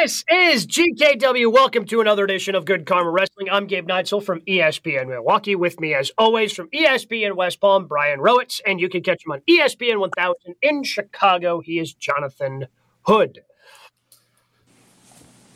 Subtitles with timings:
[0.00, 1.52] This is GKW.
[1.52, 3.50] Welcome to another edition of Good Karma Wrestling.
[3.50, 5.56] I'm Gabe Neitzel from ESPN Milwaukee.
[5.56, 9.32] With me, as always, from ESPN West Palm, Brian Rowitz, and you can catch him
[9.32, 11.58] on ESPN 1000 in Chicago.
[11.58, 12.68] He is Jonathan
[13.06, 13.40] Hood.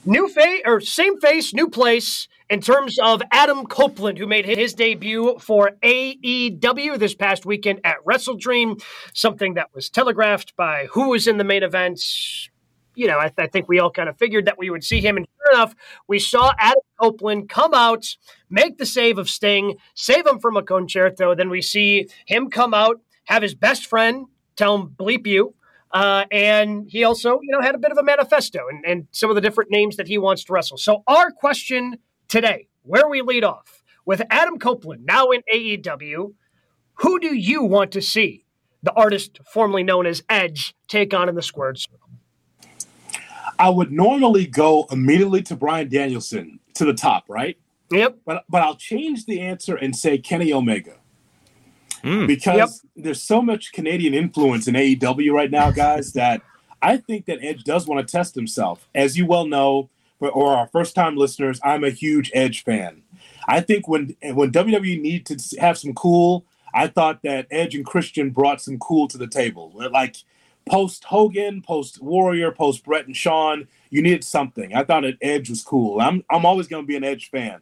[0.04, 4.74] New face or same face, new place in terms of Adam Copeland, who made his
[4.74, 8.82] debut for AEW this past weekend at WrestleDream,
[9.14, 12.00] something that was telegraphed by who was in the main event.
[12.94, 15.00] You know, I, th- I think we all kind of figured that we would see
[15.00, 15.74] him, and sure enough,
[16.06, 18.16] we saw Adam Copeland come out,
[18.50, 21.34] make the save of Sting, save him from a con-chair-to.
[21.36, 25.54] Then we see him come out, have his best friend tell him bleep you,
[25.92, 29.30] uh, and he also, you know, had a bit of a manifesto and, and some
[29.30, 30.76] of the different names that he wants to wrestle.
[30.76, 31.98] So our question
[32.28, 36.34] today, where we lead off with Adam Copeland, now in AEW.
[36.96, 38.44] Who do you want to see
[38.82, 42.11] the artist formerly known as Edge take on in the squared circle?
[43.62, 47.56] I would normally go immediately to Bryan Danielson to the top, right?
[47.92, 48.18] Yep.
[48.26, 50.96] But but I'll change the answer and say Kenny Omega.
[52.02, 52.26] Mm.
[52.26, 53.04] Because yep.
[53.04, 56.42] there's so much Canadian influence in AEW right now, guys, that
[56.82, 58.88] I think that Edge does want to test himself.
[58.96, 63.02] As you well know, or our first time listeners, I'm a huge Edge fan.
[63.46, 67.86] I think when when WWE needed to have some cool, I thought that Edge and
[67.86, 69.72] Christian brought some cool to the table.
[69.92, 70.16] Like
[70.66, 74.74] post Hogan, post Warrior, post Bret and Shawn, you needed something.
[74.74, 76.00] I thought that Edge was cool.
[76.00, 77.60] I'm I'm always going to be an Edge fan.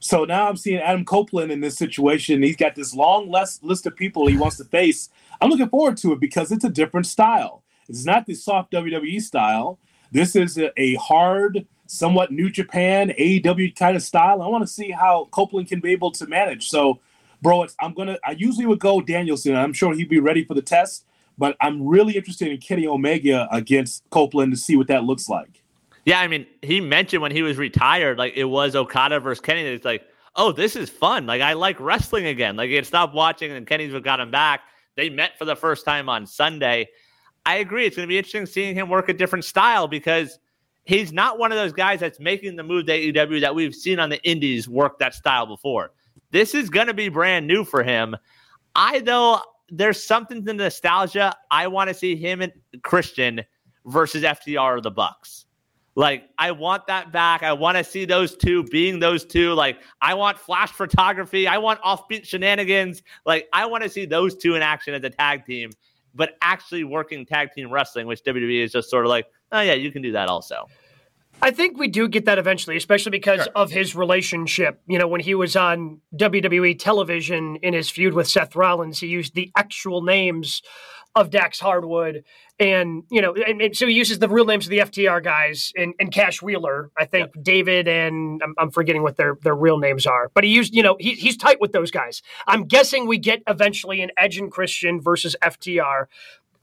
[0.00, 2.42] So now I'm seeing Adam Copeland in this situation.
[2.42, 5.10] He's got this long list list of people he wants to face.
[5.40, 7.62] I'm looking forward to it because it's a different style.
[7.88, 9.78] It's not the soft WWE style.
[10.12, 14.42] This is a, a hard, somewhat New Japan AEW kind of style.
[14.42, 16.68] I want to see how Copeland can be able to manage.
[16.68, 17.00] So,
[17.42, 18.16] bro, I'm gonna.
[18.24, 19.54] I usually would go Danielson.
[19.54, 21.04] I'm sure he'd be ready for the test,
[21.40, 25.62] but I'm really interested in Kenny Omega against Copeland to see what that looks like.
[26.04, 29.62] Yeah, I mean, he mentioned when he was retired, like it was Okada versus Kenny.
[29.62, 30.04] It's like,
[30.36, 31.24] oh, this is fun.
[31.24, 32.56] Like I like wrestling again.
[32.56, 34.60] Like he had stopped watching, and Kenny's got him back.
[34.96, 36.88] They met for the first time on Sunday.
[37.46, 37.86] I agree.
[37.86, 40.38] It's going to be interesting seeing him work a different style because
[40.84, 43.98] he's not one of those guys that's making the move to AEW that we've seen
[43.98, 45.92] on the indies work that style before.
[46.32, 48.14] This is going to be brand new for him.
[48.74, 49.40] I, though,
[49.70, 51.34] there's something to nostalgia.
[51.50, 53.42] I want to see him and Christian
[53.86, 55.46] versus FTR or the Bucks.
[55.96, 57.42] Like, I want that back.
[57.42, 59.54] I want to see those two being those two.
[59.54, 61.48] Like, I want flash photography.
[61.48, 63.02] I want offbeat shenanigans.
[63.26, 65.70] Like, I want to see those two in action as a tag team
[66.14, 69.74] but actually working tag team wrestling, which WWE is just sort of like, oh yeah,
[69.74, 70.66] you can do that also.
[71.42, 73.52] I think we do get that eventually, especially because sure.
[73.54, 74.80] of his relationship.
[74.86, 79.06] You know, when he was on WWE television in his feud with Seth Rollins, he
[79.06, 80.62] used the actual names
[81.14, 82.24] of Dax Harwood.
[82.58, 85.72] And, you know, and, and so he uses the real names of the FTR guys
[85.76, 87.44] and, and Cash Wheeler, I think yep.
[87.44, 90.82] David and I'm, I'm, forgetting what their, their real names are, but he used, you
[90.82, 92.22] know, he, he's tight with those guys.
[92.46, 96.06] I'm guessing we get eventually an Edge and Christian versus FTR.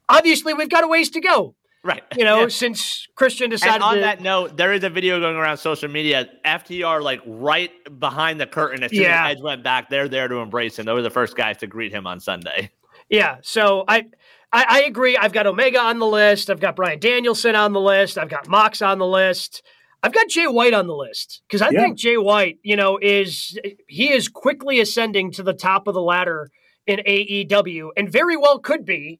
[0.07, 1.55] Obviously, we've got a ways to go.
[1.83, 2.03] Right.
[2.17, 2.47] You know, yeah.
[2.49, 3.75] since Christian decided.
[3.75, 6.29] And on to, that note, there is a video going around social media.
[6.45, 9.27] FTR like right behind the curtain as soon yeah.
[9.27, 9.89] as Edge went back.
[9.89, 10.85] They're there to embrace him.
[10.85, 12.71] They were the first guys to greet him on Sunday.
[13.09, 13.37] Yeah.
[13.41, 14.07] So I
[14.51, 15.17] I, I, agree.
[15.17, 16.49] I've got Omega on the list.
[16.49, 18.17] I've got Bryan Danielson on the list.
[18.17, 19.61] I've got Mox on the list.
[20.03, 21.81] I've got Jay White on the list because I yeah.
[21.81, 26.01] think Jay White, you know, is he is quickly ascending to the top of the
[26.01, 26.49] ladder
[26.85, 29.19] in AEW and very well could be.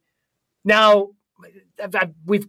[0.63, 1.09] Now,
[2.25, 2.47] we've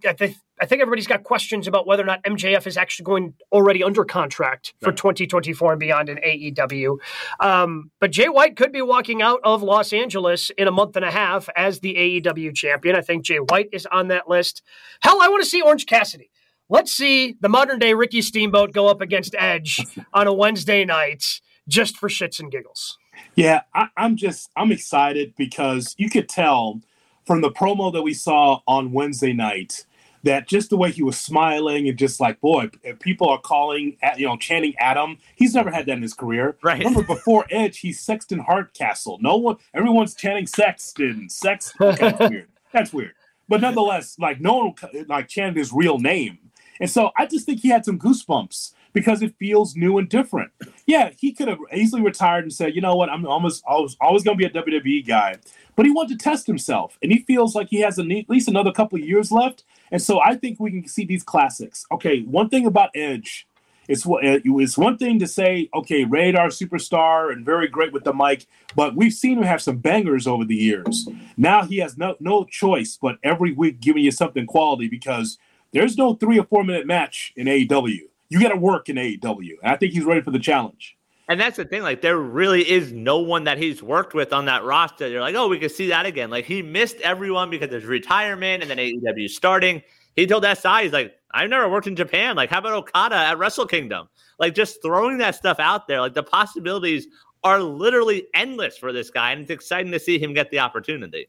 [0.60, 4.04] I think everybody's got questions about whether or not MJF is actually going already under
[4.04, 6.96] contract for 2024 and beyond in AEW.
[7.40, 11.04] Um, but Jay White could be walking out of Los Angeles in a month and
[11.04, 12.96] a half as the AEW champion.
[12.96, 14.62] I think Jay White is on that list.
[15.00, 16.30] Hell, I want to see Orange Cassidy.
[16.68, 19.78] Let's see the modern day Ricky Steamboat go up against Edge
[20.12, 21.24] on a Wednesday night
[21.66, 22.98] just for shits and giggles.
[23.34, 26.80] Yeah, I, I'm just I'm excited because you could tell
[27.28, 29.84] from the promo that we saw on Wednesday night
[30.22, 32.70] that just the way he was smiling and just like, boy,
[33.00, 35.18] people are calling, you know, chanting Adam.
[35.36, 36.56] He's never had that in his career.
[36.62, 36.78] Right.
[36.78, 39.18] Remember, before Edge, he's Sexton Hardcastle.
[39.20, 41.28] No one, everyone's chanting Sexton.
[41.28, 41.96] Sexton.
[41.96, 42.48] That's weird.
[42.72, 43.12] That's weird.
[43.46, 44.74] But nonetheless, like no one
[45.06, 46.38] like chanted his real name,
[46.80, 50.50] and so I just think he had some goosebumps because it feels new and different.
[50.88, 54.24] Yeah, he could have easily retired and said, you know what, I'm almost always always
[54.24, 55.36] going to be a WWE guy
[55.78, 58.72] but he wanted to test himself, and he feels like he has at least another
[58.72, 59.62] couple of years left.
[59.92, 61.86] And so I think we can see these classics.
[61.92, 63.46] Okay, one thing about Edge,
[63.88, 68.46] it's it's one thing to say, okay, Rated-R superstar and very great with the mic,
[68.74, 71.08] but we've seen him have some bangers over the years.
[71.36, 75.38] Now he has no no choice but every week giving you something quality because
[75.72, 78.00] There's no three or four minute match in AEW.
[78.28, 79.54] You got to work in AEW.
[79.62, 80.96] And I think he's ready for the challenge.
[81.28, 81.82] And that's the thing.
[81.82, 85.08] Like, there really is no one that he's worked with on that roster.
[85.08, 86.30] You're like, oh, we could see that again.
[86.30, 89.82] Like, he missed everyone because there's retirement and then AEW starting.
[90.16, 92.34] He told SI, he's like, I've never worked in Japan.
[92.34, 94.08] Like, how about Okada at Wrestle Kingdom?
[94.38, 96.00] Like, just throwing that stuff out there.
[96.00, 97.08] Like, the possibilities
[97.44, 99.32] are literally endless for this guy.
[99.32, 101.28] And it's exciting to see him get the opportunity.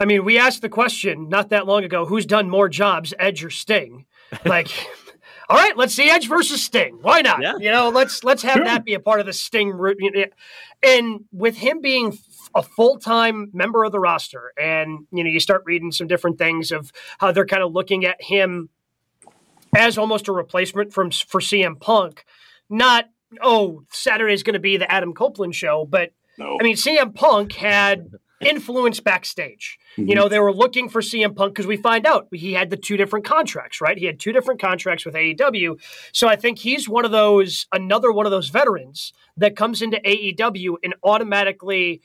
[0.00, 3.44] I mean, we asked the question not that long ago who's done more jobs, Edge
[3.44, 4.06] or Sting?
[4.46, 4.68] Like,
[5.48, 6.98] all right, let's see Edge versus Sting.
[7.02, 7.42] Why not?
[7.42, 7.54] Yeah.
[7.58, 8.64] You know, let's let's have sure.
[8.64, 9.98] that be a part of the Sting route.
[10.82, 12.18] And with him being
[12.54, 16.38] a full time member of the roster, and you know, you start reading some different
[16.38, 18.70] things of how they're kind of looking at him
[19.76, 22.24] as almost a replacement from for CM Punk.
[22.70, 23.06] Not
[23.42, 26.58] oh, Saturday's going to be the Adam Copeland show, but no.
[26.60, 28.10] I mean, CM Punk had
[28.46, 29.78] influence backstage.
[29.96, 30.08] Mm-hmm.
[30.08, 32.76] You know, they were looking for CM Punk because we find out he had the
[32.76, 33.96] two different contracts, right?
[33.96, 35.80] He had two different contracts with AEW.
[36.12, 39.98] So I think he's one of those, another one of those veterans that comes into
[39.98, 42.02] AEW and automatically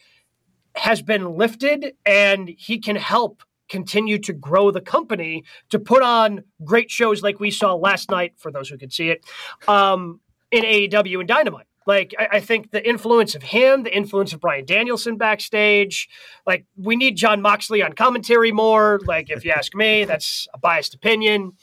[0.75, 6.43] has been lifted and he can help continue to grow the company to put on
[6.63, 9.23] great shows like we saw last night, for those who could see it,
[9.67, 10.19] um,
[10.51, 11.67] in AEW and Dynamite.
[11.89, 16.07] Like, I, I, think the influence of him, the influence of Bryan Danielson backstage,
[16.45, 18.99] like, we need Jon Moxley on commentary more.
[19.05, 21.53] Like, if you ask me, that's a biased opinion.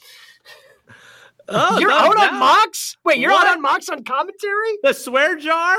[1.47, 2.23] Oh, you're no, out no.
[2.23, 2.97] on Mox?
[3.05, 3.47] Wait, you're what?
[3.47, 4.77] out on Mox on commentary?
[4.83, 5.77] The swear jar?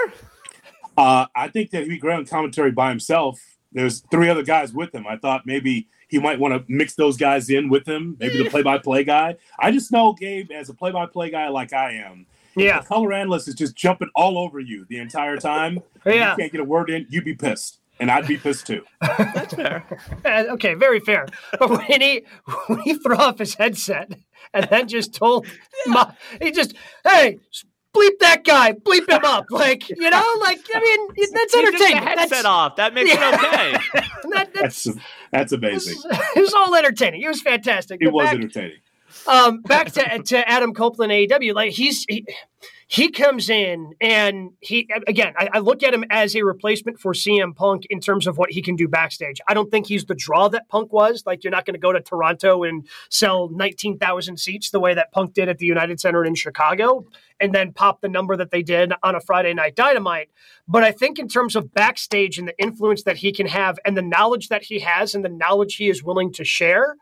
[0.97, 3.39] Uh, I think that he grabbed commentary by himself.
[3.73, 5.07] There's three other guys with him.
[5.07, 8.49] I thought maybe he might want to mix those guys in with him, maybe the
[8.51, 9.37] play-by-play guy.
[9.59, 12.25] I just know Gabe as a play-by-play guy like I am
[12.59, 12.81] yeah.
[12.81, 16.33] the color analyst is just jumping all over you the entire time, yeah.
[16.33, 17.81] you can't get a word in, you'd be pissed.
[18.01, 18.85] And I'd be pissed too.
[19.01, 19.85] That's fair.
[20.25, 21.27] okay, very fair.
[21.59, 22.23] But when he
[22.67, 24.13] when he threw off his headset
[24.55, 25.47] and then just told
[25.87, 26.75] my, he just,
[27.05, 27.41] hey,
[27.93, 29.47] bleep that guy, bleep him up.
[29.51, 31.97] Like, you know, like I mean, that's entertaining.
[31.97, 32.77] headset that's, off.
[32.77, 33.31] That makes yeah.
[33.31, 33.73] it okay.
[34.31, 34.99] that, that's, that's,
[35.33, 35.99] that's amazing.
[35.99, 37.23] It was, it was, all entertaining.
[37.23, 37.99] It was fantastic.
[38.01, 38.79] It was back, entertaining
[39.27, 42.27] um, back to, to Adam Copeland, AEW, like he's he,
[42.91, 47.13] he comes in and he again, I, I, look at him as a replacement for
[47.13, 49.43] CM Punk in terms of what he can do backstage.
[49.47, 51.23] I don't think he's the draw that Punk was.
[51.27, 54.95] Like you're not going to go to Toronto and sell nineteen thousand seats the way
[54.95, 57.05] that Punk did at the United Center in Chicago,
[57.39, 60.31] and then pop the number that they did on a Friday Night Dynamite.
[60.67, 63.99] But I think in terms of backstage and the influence that he can have, and
[63.99, 66.97] the knowledge that he has, and the knowledge he is willing to share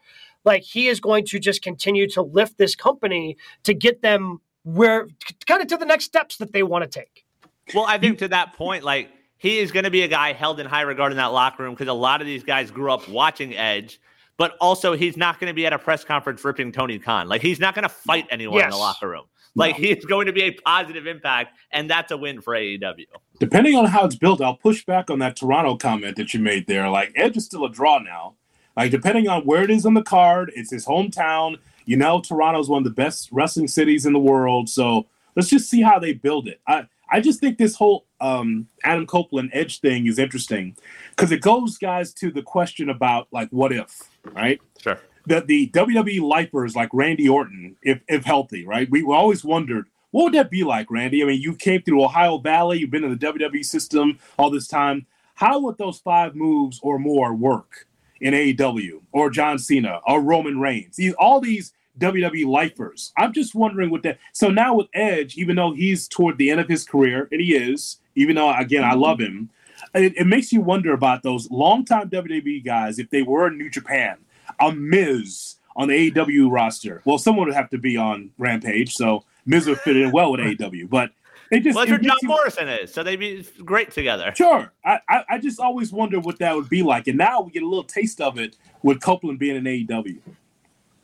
[0.45, 5.07] like he is going to just continue to lift this company to get them where
[5.47, 7.25] kind of to the next steps that they want to take.
[7.73, 10.59] Well, I think to that point, like he is going to be a guy held
[10.61, 13.09] in high regard in that locker room because a lot of these guys grew up
[13.09, 14.01] watching Edge,
[14.37, 17.29] but also he's not going to be at a press conference ripping Tony Khan.
[17.29, 18.65] Like he's not going to fight anyone yes.
[18.65, 19.25] in the locker room.
[19.55, 19.87] Like no.
[19.87, 23.07] he's going to be a positive impact, and that's a win for AEW.
[23.39, 26.67] Depending on how it's built, I'll push back on that Toronto comment that you made
[26.67, 26.91] there.
[26.91, 28.35] Like Edge is still a draw now.
[28.77, 31.59] Like depending on where it is on the card, it's his hometown.
[31.87, 34.69] You know, Toronto's one of the best wrestling cities in the world.
[34.69, 35.07] So
[35.37, 36.61] let's just see how they build it.
[36.67, 40.77] I I just think this whole um, Adam Copeland Edge thing is interesting
[41.11, 44.03] because it goes, guys, to the question about like what if,
[44.33, 44.61] right?
[44.81, 44.99] Sure.
[45.27, 48.91] The the WWE lifers like Randy Orton, if if healthy, right?
[48.91, 51.23] We, we always wondered what would that be like, Randy?
[51.23, 54.67] I mean, you came through Ohio Valley, you've been in the WWE system all this
[54.67, 55.07] time.
[55.35, 57.87] How would those five moves or more work?
[58.21, 60.97] in AEW or John Cena or Roman Reigns.
[60.97, 63.13] These, all these WWE lifers.
[63.17, 64.19] I'm just wondering what that.
[64.33, 67.55] So now with Edge, even though he's toward the end of his career, and he
[67.55, 69.51] is, even though again I love him,
[69.95, 73.71] it, it makes you wonder about those longtime WWE guys if they were in New
[73.71, 74.19] Japan,
[74.61, 77.03] a Miz on the AEW roster.
[77.05, 80.41] Well, someone would have to be on Rampage, so Miz would fit in well with
[80.59, 80.89] AEW.
[80.89, 81.11] But
[81.51, 84.33] it just well, John you, Morrison is, so they'd be great together.
[84.37, 87.53] Sure, I, I, I just always wonder what that would be like, and now we
[87.53, 90.19] get a little taste of it with Copeland being in AEW.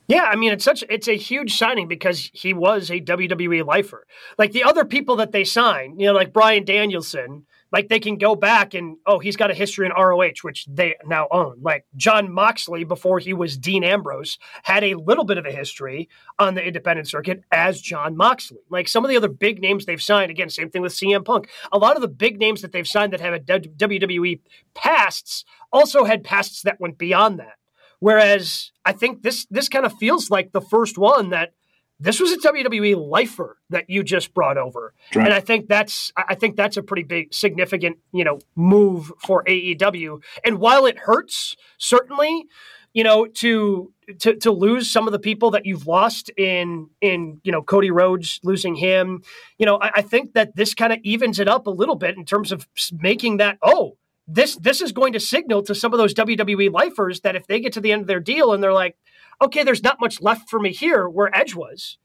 [0.07, 4.05] Yeah, I mean it's such it's a huge signing because he was a WWE lifer.
[4.37, 8.17] Like the other people that they signed, you know, like Bryan Danielson, like they can
[8.17, 11.57] go back and oh, he's got a history in ROH, which they now own.
[11.61, 16.09] Like Jon Moxley, before he was Dean Ambrose, had a little bit of a history
[16.37, 18.59] on the independent circuit as Jon Moxley.
[18.69, 21.49] Like some of the other big names they've signed, again, same thing with CM Punk.
[21.71, 24.41] A lot of the big names that they've signed that have a WWE
[24.73, 27.55] pasts also had pasts that went beyond that.
[28.03, 31.53] Whereas I think this this kind of feels like the first one that
[32.01, 35.23] this was a WWE lifer that you just brought over, right.
[35.23, 39.45] and I think that's I think that's a pretty big, significant, you know, move for
[39.45, 40.21] AEW.
[40.43, 42.45] And while it hurts, certainly,
[42.93, 47.39] you know, to to to lose some of the people that you've lost in in
[47.45, 49.23] you know Cody Rhodes losing him,
[49.57, 52.17] you know, I, I think that this kind of evens it up a little bit
[52.17, 53.95] in terms of making that oh
[54.27, 57.59] this this is going to signal to some of those WWE lifers that if they
[57.59, 58.97] get to the end of their deal and they're like,
[59.41, 61.97] okay, there's not much left for me here where Edge was.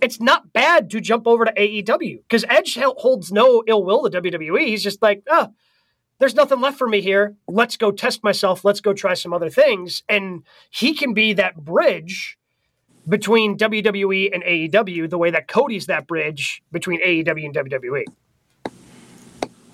[0.00, 4.20] It's not bad to jump over to AEW because Edge holds no ill will to
[4.20, 4.66] WWE.
[4.66, 5.48] He's just like, oh,
[6.18, 7.36] there's nothing left for me here.
[7.48, 8.64] Let's go test myself.
[8.64, 10.02] Let's go try some other things.
[10.08, 12.38] And he can be that bridge
[13.08, 18.04] between WWE and AEW, the way that Cody's that bridge between AEW and WWE.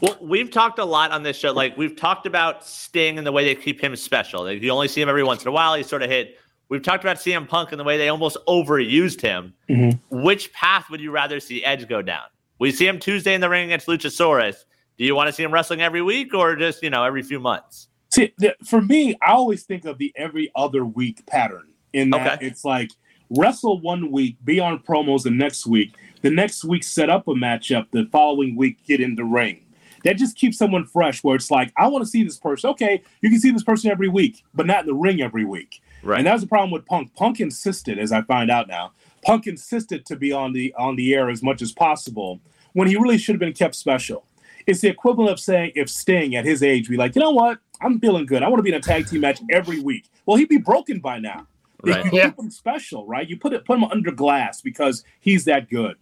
[0.02, 1.52] Well, we've talked a lot on this show.
[1.52, 4.50] Like we've talked about Sting and the way they keep him special.
[4.50, 5.74] You only see him every once in a while.
[5.74, 6.38] He sort of hit.
[6.68, 9.54] We've talked about CM Punk and the way they almost overused him.
[9.70, 10.22] Mm-hmm.
[10.22, 12.24] Which path would you rather see Edge go down?
[12.58, 14.64] We see him Tuesday in the ring against Luchasaurus.
[14.98, 17.38] Do you want to see him wrestling every week or just, you know, every few
[17.38, 17.88] months?
[18.10, 18.32] See,
[18.64, 22.46] for me, I always think of the every other week pattern in that okay.
[22.46, 22.90] it's like
[23.30, 27.32] wrestle one week, be on promos the next week, the next week set up a
[27.32, 29.64] matchup, the following week get in the ring.
[30.04, 32.70] That just keeps someone fresh where it's like, I want to see this person.
[32.70, 35.82] Okay, you can see this person every week, but not in the ring every week.
[36.02, 36.18] Right.
[36.18, 37.14] And that was the problem with Punk.
[37.14, 38.92] Punk insisted, as I find out now,
[39.24, 42.40] Punk insisted to be on the on the air as much as possible
[42.72, 44.26] when he really should have been kept special.
[44.66, 47.58] It's the equivalent of saying if Sting at his age be like, you know what,
[47.80, 48.42] I'm feeling good.
[48.42, 50.08] I want to be in a tag team match every week.
[50.26, 51.46] Well, he'd be broken by now.
[51.82, 52.04] Right.
[52.04, 52.26] You yeah.
[52.26, 53.28] keep him special, right?
[53.28, 55.96] You put it put him under glass because he's that good.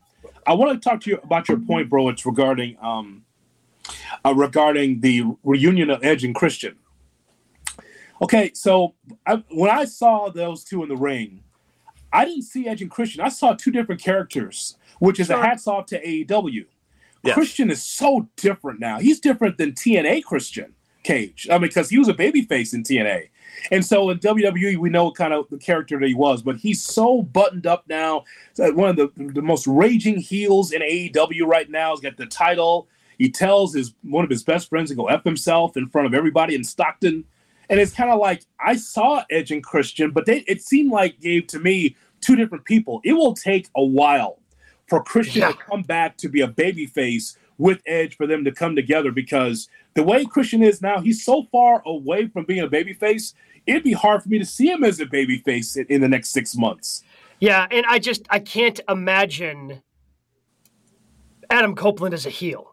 [0.47, 2.09] I want to talk to you about your point, bro.
[2.11, 3.25] It's regarding um,
[4.25, 6.77] uh, regarding the reunion of Edge and Christian.
[8.23, 8.95] Okay, so
[9.27, 11.43] I, when I saw those two in the ring,
[12.13, 13.23] I didn't see Edge and Christian.
[13.23, 15.39] I saw two different characters, which is sure.
[15.39, 16.67] a hats off to AEW.
[17.23, 17.35] Yes.
[17.35, 18.99] Christian is so different now.
[18.99, 21.49] He's different than TNA Christian Cage.
[21.51, 23.29] I mean, because he was a babyface in TNA.
[23.71, 26.57] And so in WWE, we know what kind of the character that he was, but
[26.57, 28.25] he's so buttoned up now.
[28.57, 31.91] One of the, the most raging heels in AEW right now.
[31.91, 32.89] He's got the title.
[33.21, 36.15] He tells his one of his best friends to go F himself in front of
[36.15, 37.25] everybody in Stockton.
[37.69, 41.21] And it's kind of like I saw Edge and Christian, but they, it seemed like
[41.21, 43.03] gave to me two different people.
[43.05, 44.39] It will take a while
[44.89, 45.53] for Christian yeah.
[45.53, 49.13] to come back to be a baby face with Edge for them to come together
[49.13, 53.35] because the way Christian is now, he's so far away from being a baby face.
[53.67, 56.09] It'd be hard for me to see him as a baby face in, in the
[56.09, 57.05] next six months.
[57.39, 59.83] Yeah, and I just I can't imagine
[61.51, 62.71] Adam Copeland as a heel.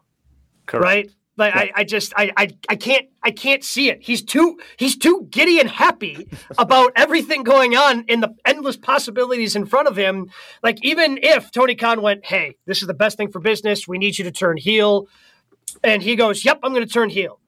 [0.68, 0.84] Correct.
[0.84, 1.10] Right?
[1.38, 4.00] Like I, I just I, I I can't I can't see it.
[4.02, 9.54] He's too he's too giddy and happy about everything going on in the endless possibilities
[9.54, 10.30] in front of him.
[10.64, 13.86] Like even if Tony Khan went, "Hey, this is the best thing for business.
[13.86, 15.06] We need you to turn heel,"
[15.84, 17.38] and he goes, "Yep, I'm going to turn heel."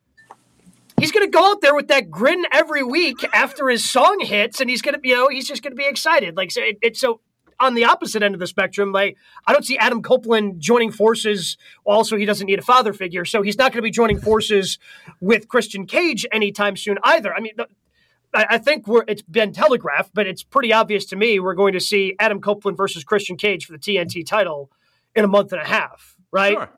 [1.00, 4.60] He's going to go out there with that grin every week after his song hits,
[4.60, 6.36] and he's going to, you know, he's just going to be excited.
[6.36, 7.20] Like so, it, it so
[7.60, 11.56] on the opposite end of the spectrum, like I don't see Adam Copeland joining forces.
[11.84, 14.78] Also, he doesn't need a father figure, so he's not going to be joining forces
[15.20, 17.34] with Christian Cage anytime soon either.
[17.34, 17.52] I mean,
[18.32, 21.80] I think we're it's been telegraphed, but it's pretty obvious to me we're going to
[21.80, 24.70] see Adam Copeland versus Christian Cage for the TNT title
[25.14, 26.52] in a month and a half, right?
[26.52, 26.70] Sure.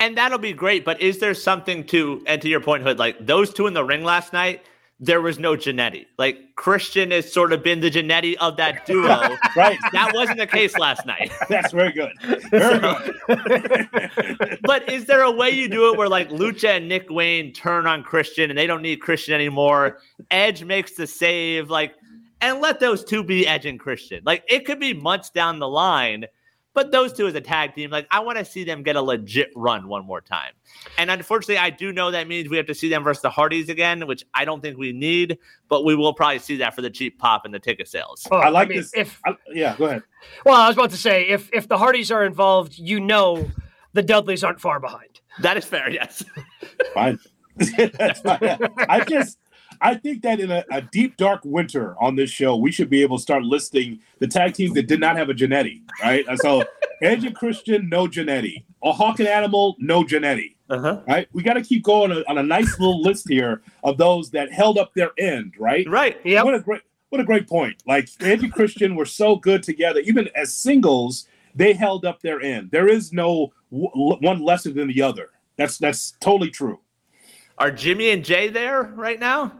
[0.00, 0.84] And that'll be great.
[0.84, 3.84] But is there something to and to your point, Hood, like those two in the
[3.84, 4.64] ring last night?
[5.00, 6.06] There was no Jannetty.
[6.18, 9.08] Like Christian has sort of been the Jannetty of that duo.
[9.56, 9.78] right.
[9.92, 11.32] That wasn't the case last night.
[11.48, 12.12] That's very good.
[12.50, 14.58] Very good.
[14.62, 17.86] but is there a way you do it where like Lucha and Nick Wayne turn
[17.86, 19.98] on Christian and they don't need Christian anymore?
[20.30, 21.94] Edge makes the save, like,
[22.40, 24.22] and let those two be Edge and Christian.
[24.24, 26.26] Like it could be months down the line
[26.74, 29.02] but those two as a tag team, like I want to see them get a
[29.02, 30.52] legit run one more time.
[30.98, 33.68] And unfortunately, I do know that means we have to see them versus the Hardys
[33.68, 35.38] again, which I don't think we need,
[35.68, 38.26] but we will probably see that for the cheap pop and the ticket sales.
[38.30, 38.92] Well, I like I mean, this.
[38.94, 40.02] If I, yeah, go ahead.
[40.44, 43.50] Well, I was about to say if if the Hardys are involved, you know
[43.92, 45.20] the Dudleys aren't far behind.
[45.40, 45.90] That is fair.
[45.90, 46.24] Yes.
[46.92, 47.18] Fine.
[47.56, 48.58] That's fine.
[48.88, 49.38] I just
[49.80, 53.02] I think that in a, a, deep dark winter on this show, we should be
[53.02, 56.24] able to start listing the tag teams that did not have a Jannetty, right?
[56.36, 56.64] So
[57.02, 58.64] Edge and Christian, no Jannetty.
[58.82, 60.56] A Hawk and Animal, no Jannetty.
[60.70, 61.00] Uh-huh.
[61.06, 61.28] Right?
[61.32, 64.30] We got to keep going on a, on a nice little list here of those
[64.30, 65.88] that held up their end, right?
[65.88, 66.18] Right.
[66.24, 66.42] Yeah.
[66.42, 67.82] What a great what a great point.
[67.86, 72.40] Like Edge and Christian were so good together, even as singles, they held up their
[72.40, 72.70] end.
[72.70, 75.30] There is no w- one lesser than the other.
[75.56, 76.80] That's that's totally true.
[77.58, 79.52] Are Jimmy and Jey there right now?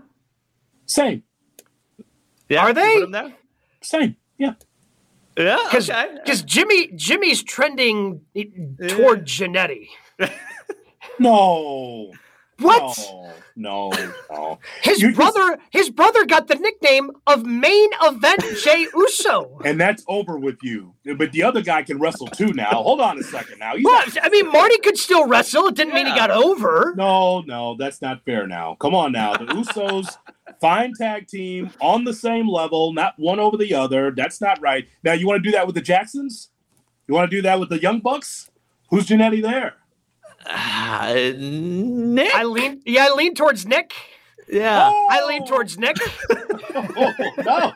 [0.87, 1.23] Same.
[2.49, 3.07] Yeah, are they?
[3.83, 4.17] Same.
[4.39, 4.55] Yeah.
[5.37, 5.59] Yeah.
[5.65, 6.43] Because okay.
[6.45, 8.21] Jimmy Jimmy's trending
[8.89, 9.47] toward yeah.
[9.47, 9.89] Jannetty.
[11.19, 12.13] no.
[12.59, 12.97] What?
[13.57, 14.59] No, no, no.
[14.83, 15.61] His You're brother, just...
[15.71, 20.95] his brother got the nickname of main event Jey Uso, and that's over with you.
[21.17, 22.71] But the other guy can wrestle too now.
[22.71, 23.75] Hold on a second now.
[23.83, 25.69] well, I mean, Marty could still wrestle.
[25.69, 26.05] It didn't yeah.
[26.05, 26.95] mean he got over.
[26.97, 28.47] No, no, that's not fair.
[28.47, 29.37] Now, come on now.
[29.37, 30.17] The Usos,
[30.61, 34.11] fine tag team on the same level, not one over the other.
[34.11, 34.87] That's not right.
[35.03, 36.51] Now, you want to do that with the Jacksons?
[37.07, 38.51] You want to do that with the Young Bucks?
[38.91, 39.75] Who's Jannetty there?
[40.47, 42.35] Uh, Nick.
[42.35, 42.83] I lean.
[42.85, 43.93] Yeah, I lean towards Nick.
[44.49, 45.09] Yeah, oh!
[45.11, 45.97] I lean towards Nick.
[46.75, 47.13] oh,
[47.45, 47.73] no.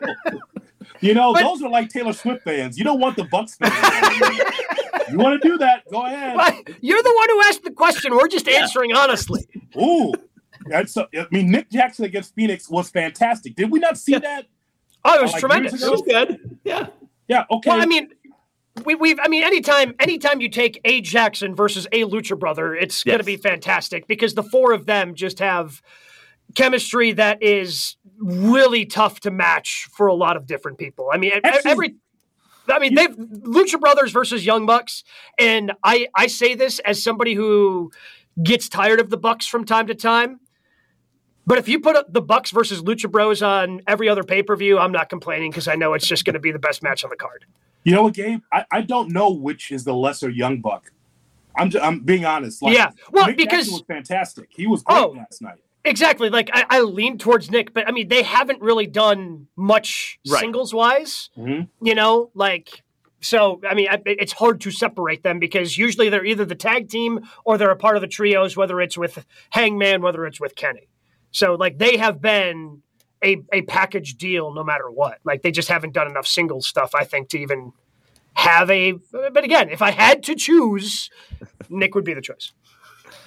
[1.00, 2.76] You know, but, those are like Taylor Swift fans.
[2.76, 3.74] You don't want the Bucks fans.
[5.10, 5.84] you want to do that?
[5.90, 6.36] Go ahead.
[6.36, 8.14] But you're the one who asked the question.
[8.14, 8.62] We're just yeah.
[8.62, 9.48] answering honestly.
[9.80, 10.12] Ooh,
[10.66, 10.96] that's.
[10.96, 13.54] A, I mean, Nick Jackson against Fénix was fantastic.
[13.54, 14.18] Did we not see yeah.
[14.18, 14.46] that?
[15.04, 15.82] Oh, it was like tremendous.
[15.82, 16.58] It was good.
[16.64, 16.88] Yeah.
[17.28, 17.44] Yeah.
[17.50, 17.70] Okay.
[17.70, 18.08] Well, I mean,
[18.84, 23.04] we, we've I mean anytime anytime you take a Jackson versus a Lucha brother, it's
[23.04, 23.12] yes.
[23.12, 25.82] going to be fantastic because the four of them just have
[26.54, 31.08] chemistry that is really tough to match for a lot of different people.
[31.12, 31.94] I mean Actually, every
[32.70, 35.04] I mean they've Lucha Brothers versus Young Bucks
[35.38, 37.90] and I I say this as somebody who
[38.42, 40.40] gets tired of the Bucks from time to time.
[41.46, 44.78] But if you put the Bucks versus Lucha Bros on every other pay per view,
[44.78, 47.10] I'm not complaining because I know it's just going to be the best match on
[47.10, 47.46] the card.
[47.84, 48.40] You know what, Gabe?
[48.52, 50.92] I, I don't know which is the lesser young buck.
[51.56, 52.62] I'm just, I'm being honest.
[52.62, 54.48] Like, yeah, well, Nick because Jackson was fantastic.
[54.50, 55.58] He was great oh, last night.
[55.84, 56.28] Exactly.
[56.30, 60.40] Like I, I, lean towards Nick, but I mean they haven't really done much right.
[60.40, 61.30] singles wise.
[61.36, 61.86] Mm-hmm.
[61.86, 62.82] You know, like
[63.20, 63.60] so.
[63.68, 67.20] I mean, I, it's hard to separate them because usually they're either the tag team
[67.44, 70.88] or they're a part of the trios, whether it's with Hangman, whether it's with Kenny.
[71.30, 72.82] So like they have been
[73.22, 75.18] a, a package deal no matter what.
[75.24, 77.72] Like they just haven't done enough single stuff, I think, to even
[78.34, 78.92] have a.
[79.12, 81.10] But again, if I had to choose,
[81.68, 82.52] Nick would be the choice.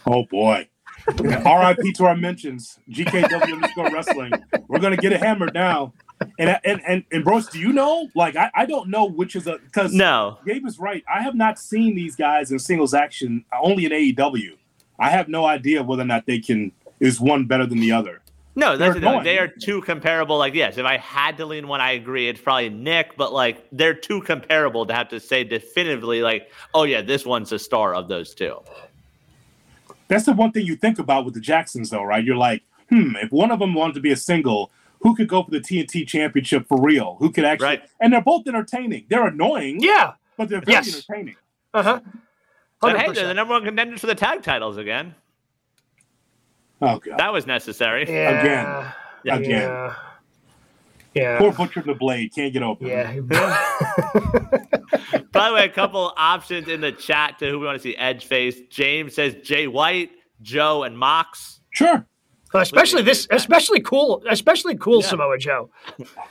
[0.06, 0.68] Oh boy.
[1.08, 2.80] RIP to our mentions.
[2.90, 4.32] GKW underscore wrestling.
[4.68, 5.94] We're gonna get it hammered now.
[6.38, 8.08] And and and and bros, do you know?
[8.16, 11.04] Like I, I don't know which is a because no, Gabe is right.
[11.12, 14.58] I have not seen these guys in singles action only in AEW.
[15.00, 18.21] I have no idea whether or not they can is one better than the other.
[18.56, 20.38] No, that's the they are too comparable.
[20.38, 22.28] Like, yes, if I had to lean one, I agree.
[22.28, 26.84] It's probably Nick, but like they're too comparable to have to say definitively, like, oh
[26.84, 28.58] yeah, this one's a star of those two.
[30.10, 32.24] That's the one thing you think about with the Jacksons, though, right?
[32.24, 35.44] You're like, hmm, if one of them wanted to be a single, who could go
[35.44, 37.16] for the TNT championship for real?
[37.20, 37.68] Who could actually?
[37.68, 37.84] Right.
[38.02, 39.06] And they're both entertaining.
[39.08, 40.94] They're annoying, yeah, but they're very yes.
[40.94, 41.38] entertaining.
[41.74, 42.00] Uh huh.
[42.84, 45.16] hey, they're the number one contenders for the tag titles again.
[46.82, 48.06] Oh god, that was necessary.
[48.08, 48.40] Yeah.
[48.40, 49.36] Again, yeah.
[49.36, 49.50] again.
[49.50, 49.96] Yeah.
[51.14, 51.38] yeah.
[51.40, 52.88] Poor Butcher the Blade can't get open.
[52.88, 53.20] Yeah.
[55.32, 57.96] By the way, a couple options in the chat to who we want to see
[57.96, 58.60] edge face.
[58.70, 61.62] James says Jay White, Joe, and Mox.
[61.72, 62.06] Sure.
[62.54, 65.08] Especially this, especially cool, especially cool yeah.
[65.08, 65.70] Samoa Joe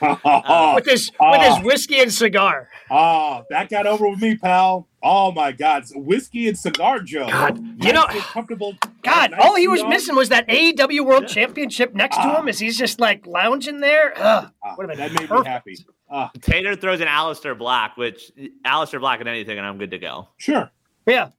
[0.03, 2.69] uh, with his with his whiskey and cigar.
[2.91, 4.87] Oh, that got over with me, pal.
[5.03, 7.27] Oh my God, whiskey and cigar Joe.
[7.27, 8.75] God, you know, comfortable.
[9.03, 11.29] God, nice all he was missing was that AEW World yeah.
[11.29, 12.49] Championship next to him.
[12.49, 14.13] As he's just like lounging there.
[14.17, 15.31] Ugh, uh, that made perfect.
[15.31, 15.77] me happy.
[16.11, 18.31] Uh, Tater throws an Aleister Black, which
[18.67, 20.29] Aleister Black and anything, and I'm good to go.
[20.37, 20.71] Sure.
[21.07, 21.31] Yeah.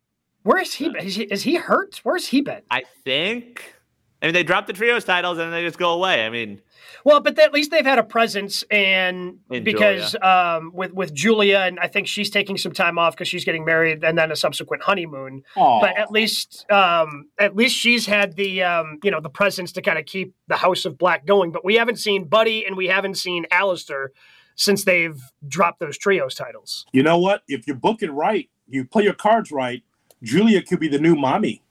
[0.44, 0.86] Where is he?
[0.88, 2.00] Is he, is he hurt?
[2.04, 2.62] Where's he been?
[2.72, 3.76] I think
[4.22, 6.26] I mean, they drop the trios titles and they just go away.
[6.26, 6.62] I mean,
[7.04, 11.80] well, but at least they've had a presence, and because um, with with Julia, and
[11.80, 14.84] I think she's taking some time off because she's getting married, and then a subsequent
[14.84, 15.44] honeymoon.
[15.56, 15.82] Aww.
[15.82, 19.82] But at least, um, at least she's had the um, you know the presence to
[19.82, 21.52] kind of keep the House of Black going.
[21.52, 24.08] But we haven't seen Buddy, and we haven't seen Aleister
[24.56, 26.86] since they've dropped those trios titles.
[26.92, 27.42] You know what?
[27.48, 29.84] If you book it right, you play your cards right.
[30.22, 31.64] Julia could be the new mommy.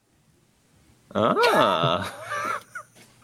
[1.15, 2.13] Ah.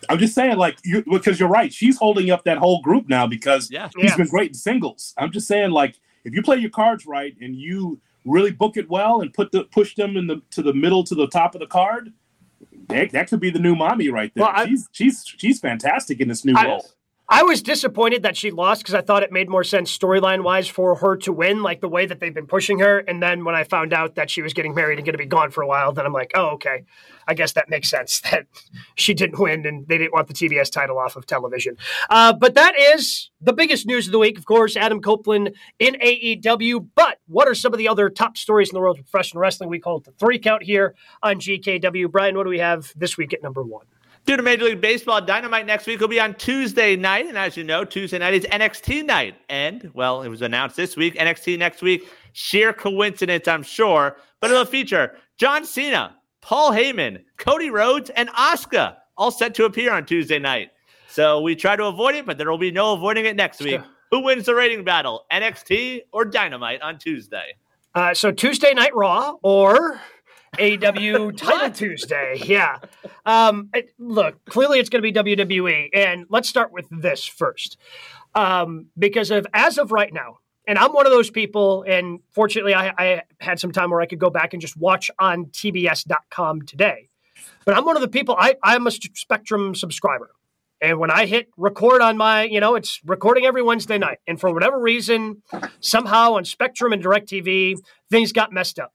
[0.10, 1.74] I'm just saying, like, you, because you're right.
[1.74, 3.90] She's holding up that whole group now because yeah.
[3.96, 4.18] he's yeah.
[4.18, 5.14] been great in singles.
[5.18, 8.90] I'm just saying, like, if you play your cards right and you really book it
[8.90, 11.62] well and put the push them in the to the middle to the top of
[11.62, 12.12] the card,
[12.90, 14.46] that, that could be the new mommy right there.
[14.46, 16.86] Well, she's she's she's fantastic in this new I, role.
[17.30, 20.70] I was disappointed that she lost because I thought it made more sense storyline wise
[20.70, 23.00] for her to win, like the way that they've been pushing her.
[23.00, 25.26] And then when I found out that she was getting married and going to be
[25.26, 26.86] gone for a while, then I'm like, oh, okay.
[27.28, 28.48] I guess that makes sense that
[28.96, 31.76] she didn't win and they didn't want the TBS title off of television.
[32.10, 35.96] Uh, but that is the biggest news of the week, of course, Adam Copeland in
[35.96, 36.88] AEW.
[36.96, 39.70] But what are some of the other top stories in the world of professional wrestling?
[39.70, 42.10] We call it the three count here on GKW.
[42.10, 43.86] Brian, what do we have this week at number one?
[44.28, 47.28] Due to Major League Baseball, Dynamite next week will be on Tuesday night.
[47.28, 49.36] And as you know, Tuesday night is NXT night.
[49.48, 52.10] And, well, it was announced this week, NXT next week.
[52.34, 54.18] Sheer coincidence, I'm sure.
[54.42, 59.94] But it'll feature John Cena, Paul Heyman, Cody Rhodes, and Asuka all set to appear
[59.94, 60.72] on Tuesday night.
[61.08, 63.80] So we try to avoid it, but there will be no avoiding it next week.
[64.12, 67.56] Who wins the rating battle, NXT or Dynamite on Tuesday?
[67.96, 70.02] Uh, so Tuesday Night Raw or
[70.60, 72.42] AW Title Tuesday.
[72.44, 72.80] Yeah.
[73.26, 75.90] Um, it, look, clearly it's going to be WWE.
[75.94, 77.78] And let's start with this first.
[78.36, 82.74] Um, because of as of right now, and I'm one of those people, and fortunately
[82.74, 86.64] I, I had some time where I could go back and just watch on TBS.com
[86.64, 87.10] today.
[87.66, 90.32] But I'm one of the people, I, I'm a Spectrum subscriber.
[90.82, 94.20] And when I hit record on my, you know, it's recording every Wednesday night.
[94.28, 95.42] And for whatever reason,
[95.80, 97.78] somehow on Spectrum and DirecTV,
[98.12, 98.94] things got messed up.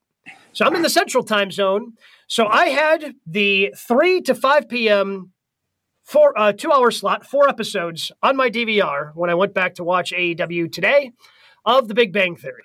[0.53, 1.95] So I'm in the central time zone.
[2.27, 5.33] So I had the 3 to 5 p.m.
[6.03, 9.85] four uh, two hour slot, four episodes on my DVR when I went back to
[9.85, 11.13] watch AEW today
[11.65, 12.65] of The Big Bang Theory.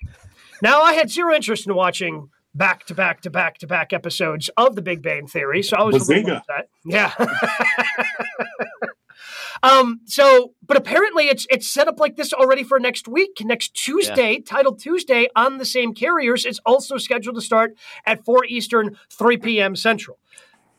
[0.62, 4.50] Now I had zero interest in watching back to back to back to back episodes
[4.56, 6.08] of The Big Bang Theory, so I was Bazinga.
[6.08, 6.68] a little upset.
[6.84, 7.12] Yeah.
[9.62, 13.74] Um, so, but apparently it's it's set up like this already for next week, next
[13.74, 14.44] Tuesday, yeah.
[14.46, 16.44] titled Tuesday on the same carriers.
[16.44, 17.74] It's also scheduled to start
[18.06, 19.76] at 4 Eastern, 3 p.m.
[19.76, 20.18] Central.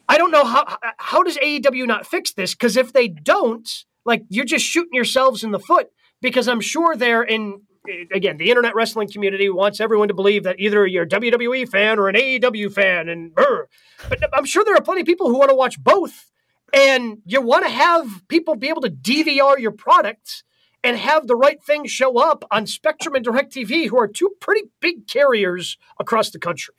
[0.08, 2.54] I don't know how how does AEW not fix this?
[2.56, 3.70] Because if they don't,
[4.06, 5.90] like you're just shooting yourselves in the foot.
[6.22, 7.62] Because I'm sure they're in
[8.12, 12.00] again, the internet wrestling community wants everyone to believe that either you're a WWE fan
[12.00, 15.50] or an AEW fan, and but I'm sure there are plenty of people who want
[15.50, 16.30] to watch both
[16.74, 20.44] and you want to have people be able to DVR your products
[20.84, 24.64] and have the right thing show up on Spectrum and DirecTV, who are two pretty
[24.80, 26.74] big carriers across the country.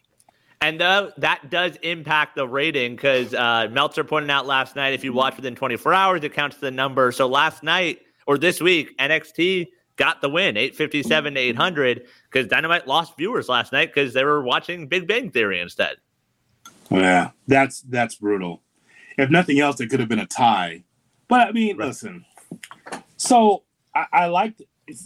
[0.62, 5.04] And uh, that does impact the rating because uh, Meltzer pointed out last night if
[5.04, 7.12] you watch within 24 hours, it counts the number.
[7.12, 9.68] So last night or this week, NXT
[10.00, 14.42] got the win, 857 to 800, because Dynamite lost viewers last night because they were
[14.42, 15.98] watching Big Bang Theory instead.
[16.90, 18.62] Yeah, that's that's brutal
[19.20, 20.82] if nothing else, it could have been a tie.
[21.28, 21.88] But I mean, right.
[21.88, 22.24] listen.
[23.16, 23.62] So
[23.94, 24.56] I, I like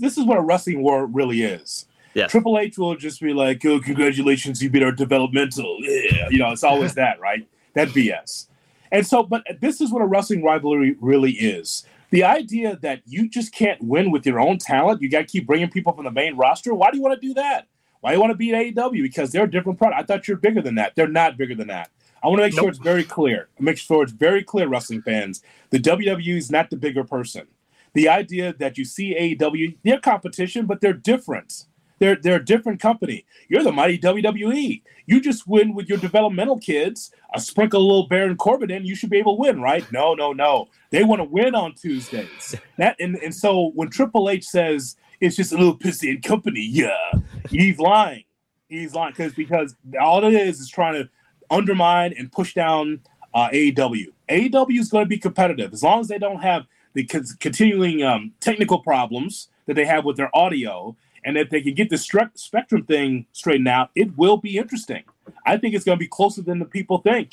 [0.00, 1.86] this is what a wrestling war really is.
[2.14, 2.28] Yeah.
[2.28, 6.52] Triple H will just be like, "Oh, congratulations, you beat our developmental." Yeah, you know,
[6.52, 7.46] it's always that, right?
[7.74, 8.46] That BS.
[8.92, 11.84] And so, but this is what a wrestling rivalry really is.
[12.10, 15.46] The idea that you just can't win with your own talent, you got to keep
[15.46, 16.74] bringing people from the main roster.
[16.74, 17.66] Why do you want to do that?
[18.00, 19.02] Why do you want to beat AEW?
[19.02, 20.00] Because they're a different product.
[20.00, 20.94] I thought you're bigger than that.
[20.94, 21.90] They're not bigger than that.
[22.22, 22.64] I want to make nope.
[22.64, 23.48] sure it's very clear.
[23.58, 25.42] Make sure it's very clear, wrestling fans.
[25.70, 27.46] The WWE is not the bigger person.
[27.94, 31.64] The idea that you see AEW, they're competition, but they're different.
[31.98, 33.24] They're they're a different company.
[33.48, 34.82] You're the mighty WWE.
[35.06, 37.12] You just win with your developmental kids.
[37.34, 39.90] A sprinkle a little Baron Corbin in, you should be able to win, right?
[39.92, 40.68] No, no, no.
[40.90, 42.54] They want to win on Tuesdays.
[42.76, 46.60] That and, and so when Triple H says it's just a little pissy and company,
[46.60, 47.12] yeah,
[47.48, 48.24] he's lying.
[48.68, 51.08] He's lying because because all it is is trying to
[51.50, 53.00] undermine and push down
[53.32, 54.06] uh, AEW.
[54.28, 58.32] AEW is going to be competitive as long as they don't have the continuing um,
[58.40, 62.84] technical problems that they have with their audio, and if they can get the spectrum
[62.84, 65.02] thing straightened out, it will be interesting.
[65.46, 67.32] I think it's going to be closer than the people think.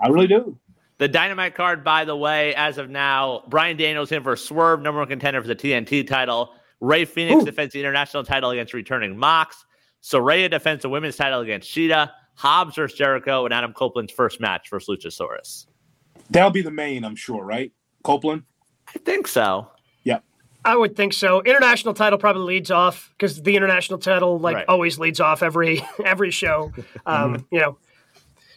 [0.00, 0.58] I really do.
[0.98, 5.08] The Dynamite card, by the way, as of now, Bryan Danielson for Swerve, number one
[5.08, 6.54] contender for the TNT title.
[6.80, 7.44] Rey Fénix Ooh.
[7.44, 9.64] defends the international title against returning Mox.
[10.02, 12.10] Saraya defends the women's title against Shida.
[12.34, 15.66] Hobbs versus Jericho and Adam Copeland's first match versus Luchasaurus.
[16.30, 17.72] That'll be the main, I'm sure, right?
[18.04, 18.42] Copeland?
[18.88, 19.68] I think so.
[20.68, 21.40] I would think so.
[21.40, 24.68] International title probably leads off because the international title, like, right.
[24.68, 26.72] always leads off every every show.
[27.06, 27.54] Um, mm-hmm.
[27.54, 27.78] You know,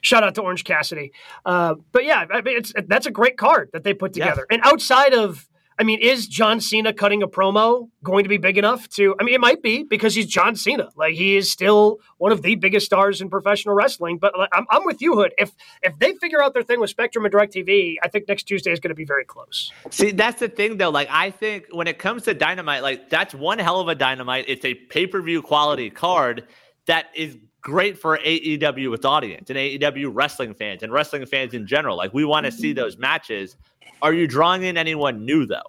[0.01, 1.13] shout out to Orange Cassidy.
[1.45, 4.45] Uh, but yeah, I mean, it's that's a great card that they put together.
[4.49, 4.55] Yeah.
[4.55, 5.47] And outside of
[5.81, 9.15] I mean, is John Cena cutting a promo going to be big enough to?
[9.19, 10.89] I mean, it might be because he's John Cena.
[10.95, 14.19] Like he is still one of the biggest stars in professional wrestling.
[14.19, 15.33] But like, I'm, I'm with you, Hood.
[15.39, 15.49] If
[15.81, 18.79] if they figure out their thing with Spectrum and Directv, I think next Tuesday is
[18.79, 19.71] going to be very close.
[19.89, 20.91] See, that's the thing though.
[20.91, 24.45] Like I think when it comes to Dynamite, like that's one hell of a Dynamite.
[24.47, 26.45] It's a pay per view quality card
[26.85, 31.65] that is great for AEW with audience and AEW wrestling fans and wrestling fans in
[31.65, 31.97] general.
[31.97, 32.81] Like we want to see mm-hmm.
[32.81, 33.55] those matches.
[34.01, 35.61] Are you drawing in anyone new though,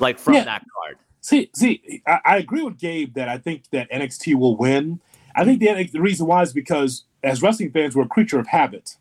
[0.00, 0.44] like from yeah.
[0.44, 0.98] that card?
[1.20, 5.00] See, see, I, I, agree with Gabe that I think that NXT will win.
[5.36, 8.48] I think the, the reason why is because as wrestling fans, we're a creature of
[8.48, 8.96] habit.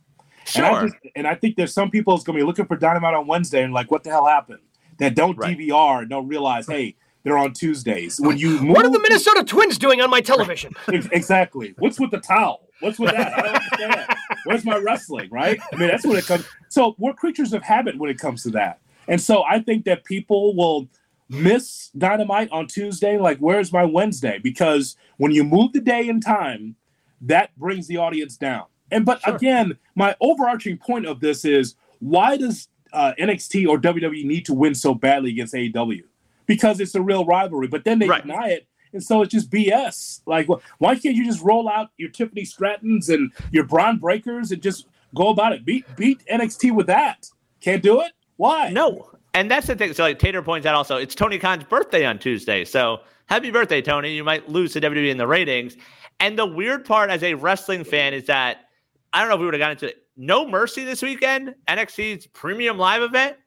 [0.46, 0.66] Sure.
[0.66, 2.76] And I, just, and I think there's some people that's going to be looking for
[2.76, 4.60] Dynamite on Wednesday and like, what the hell happened?
[5.00, 5.58] That don't right.
[5.58, 8.20] DVR and don't realize, hey, they're on Tuesdays.
[8.20, 10.74] When you move, what are the Minnesota Twins doing on my television?
[10.88, 11.74] exactly.
[11.78, 12.68] What's with the towel?
[12.80, 13.34] What's with that?
[13.34, 14.18] I don't understand.
[14.46, 15.30] Where's my wrestling?
[15.32, 15.60] Right?
[15.72, 16.46] I mean, that's what it comes.
[16.70, 18.80] So we're creatures of habit when it comes to that.
[19.08, 20.88] And so I think that people will
[21.30, 23.18] miss Dynamite on Tuesday.
[23.18, 24.40] Like, where's my Wednesday?
[24.42, 26.76] Because when you move the day and time,
[27.22, 28.66] that brings the audience down.
[28.92, 29.36] And but sure.
[29.36, 34.54] again, my overarching point of this is why does uh, NXT or WWE need to
[34.54, 36.02] win so badly against AEW?
[36.46, 37.68] Because it's a real rivalry.
[37.68, 38.22] But then they right.
[38.24, 40.22] deny it, and so it's just BS.
[40.26, 40.48] Like,
[40.80, 44.88] why can't you just roll out your Tiffany Strattons and your Bron Breakkers and just
[45.16, 45.66] go about it?
[45.66, 47.28] Beat beat NXT with that.
[47.62, 48.12] Can't do it.
[48.38, 48.70] Why?
[48.70, 49.10] No.
[49.34, 49.94] And that's the thing.
[49.94, 52.66] So, like Tater points out, also, it's Tony Khan's birthday on Tuesday.
[52.66, 54.14] So, happy birthday, Tony.
[54.14, 55.78] You might lose to WWE in the ratings.
[56.20, 58.68] And the weird part as a wrestling fan is that
[59.14, 60.04] I don't know if we would have gotten into it.
[60.18, 63.38] No Mercy this weekend, NXT's premium live event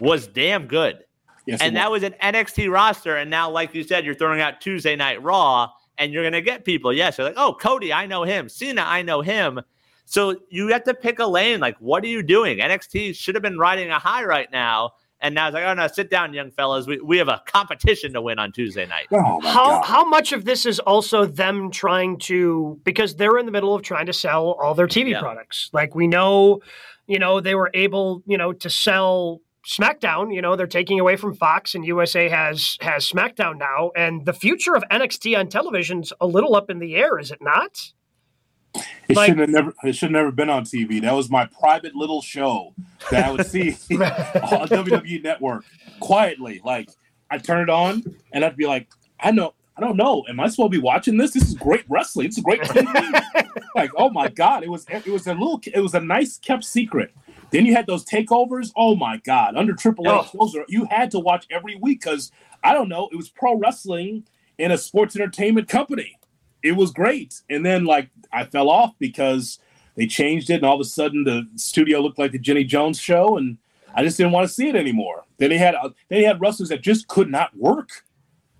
[0.00, 1.04] was damn good.
[1.46, 3.16] Yes, and that was an NXT roster.
[3.16, 6.42] And now, like you said, you're throwing out Tuesday Night Raw and you're going to
[6.42, 6.92] get people.
[6.92, 8.48] Yes, you're like, oh, Cody, I know him.
[8.48, 9.60] Cena, I know him.
[10.06, 11.60] So you have to pick a lane.
[11.60, 12.58] Like, what are you doing?
[12.58, 14.92] NXT should have been riding a high right now.
[15.20, 16.86] And now it's like, oh no, sit down, young fellas.
[16.86, 19.06] We, we have a competition to win on Tuesday night.
[19.10, 23.52] Oh how how much of this is also them trying to because they're in the
[23.52, 25.20] middle of trying to sell all their TV yeah.
[25.20, 25.70] products.
[25.72, 26.60] Like we know,
[27.06, 31.16] you know, they were able, you know, to sell SmackDown, you know, they're taking away
[31.16, 33.90] from Fox and USA has has SmackDown now.
[33.96, 37.38] And the future of NXT on television's a little up in the air, is it
[37.40, 37.92] not?
[39.08, 39.72] It like, should have never.
[39.84, 41.00] It should never been on TV.
[41.00, 42.74] That was my private little show
[43.10, 45.64] that I would see on WWE Network
[46.00, 46.60] quietly.
[46.64, 46.90] Like
[47.30, 48.88] I turn it on and I'd be like,
[49.20, 50.24] I know, I don't know.
[50.28, 51.32] Am I supposed to be watching this?
[51.32, 52.26] This is great wrestling.
[52.26, 53.22] It's a great TV.
[53.74, 54.86] like, oh my god, it was.
[54.88, 55.60] It was a little.
[55.72, 57.12] It was a nice kept secret.
[57.54, 58.72] Then you had those takeovers.
[58.76, 60.38] Oh my god, under Triple H, oh.
[60.38, 63.08] those are you had to watch every week because I don't know.
[63.12, 64.26] It was pro wrestling
[64.58, 66.18] in a sports entertainment company
[66.64, 67.42] it was great.
[67.48, 69.60] And then like I fell off because
[69.94, 72.98] they changed it, and all of a sudden the studio looked like the Jenny Jones
[72.98, 73.58] show, and
[73.94, 75.22] I just didn't want to see it anymore.
[75.36, 78.04] Then they had uh, then they had wrestlers that just could not work,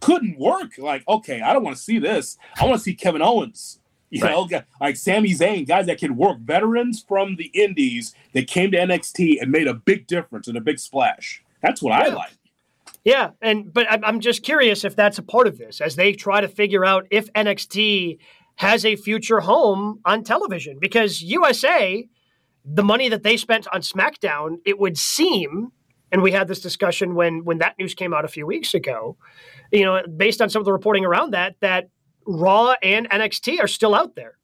[0.00, 0.78] couldn't work.
[0.78, 2.36] Like okay, I don't want to see this.
[2.60, 3.80] I want to see Kevin Owens.
[4.14, 4.48] You right.
[4.48, 8.78] know, like Sami Zayn, guys that can work, veterans from the Indies that came to
[8.78, 11.42] NXT and made a big difference and a big splash.
[11.60, 12.12] That's what yeah.
[12.12, 12.32] I like.
[13.02, 16.40] Yeah, and but I'm just curious if that's a part of this as they try
[16.40, 18.18] to figure out if NXT
[18.54, 22.06] has a future home on television because USA,
[22.64, 25.72] the money that they spent on SmackDown, it would seem,
[26.12, 29.16] and we had this discussion when when that news came out a few weeks ago,
[29.72, 31.88] you know, based on some of the reporting around that, that
[32.26, 34.38] Raw and NXT are still out there.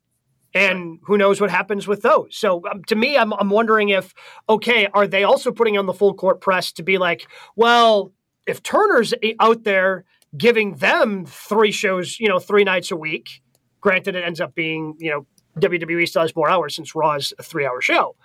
[0.52, 2.36] And who knows what happens with those?
[2.36, 4.12] So um, to me, I'm, I'm wondering if,
[4.48, 8.12] okay, are they also putting on the full court press to be like, well,
[8.46, 10.04] if Turner's out there
[10.36, 13.42] giving them three shows, you know, three nights a week,
[13.80, 15.26] granted it ends up being, you know,
[15.58, 18.16] WWE still has more hours since Raw is a three hour show.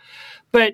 [0.52, 0.74] But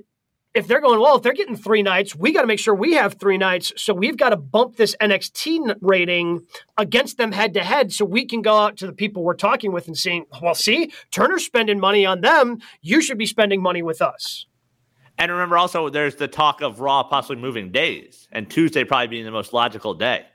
[0.53, 2.93] if they're going, well, if they're getting three nights, we got to make sure we
[2.93, 3.71] have three nights.
[3.77, 6.45] So we've got to bump this NXT rating
[6.77, 9.71] against them head to head so we can go out to the people we're talking
[9.71, 12.59] with and saying, well, see, Turner's spending money on them.
[12.81, 14.45] You should be spending money with us.
[15.17, 19.25] And remember also, there's the talk of Raw possibly moving days, and Tuesday probably being
[19.25, 20.25] the most logical day.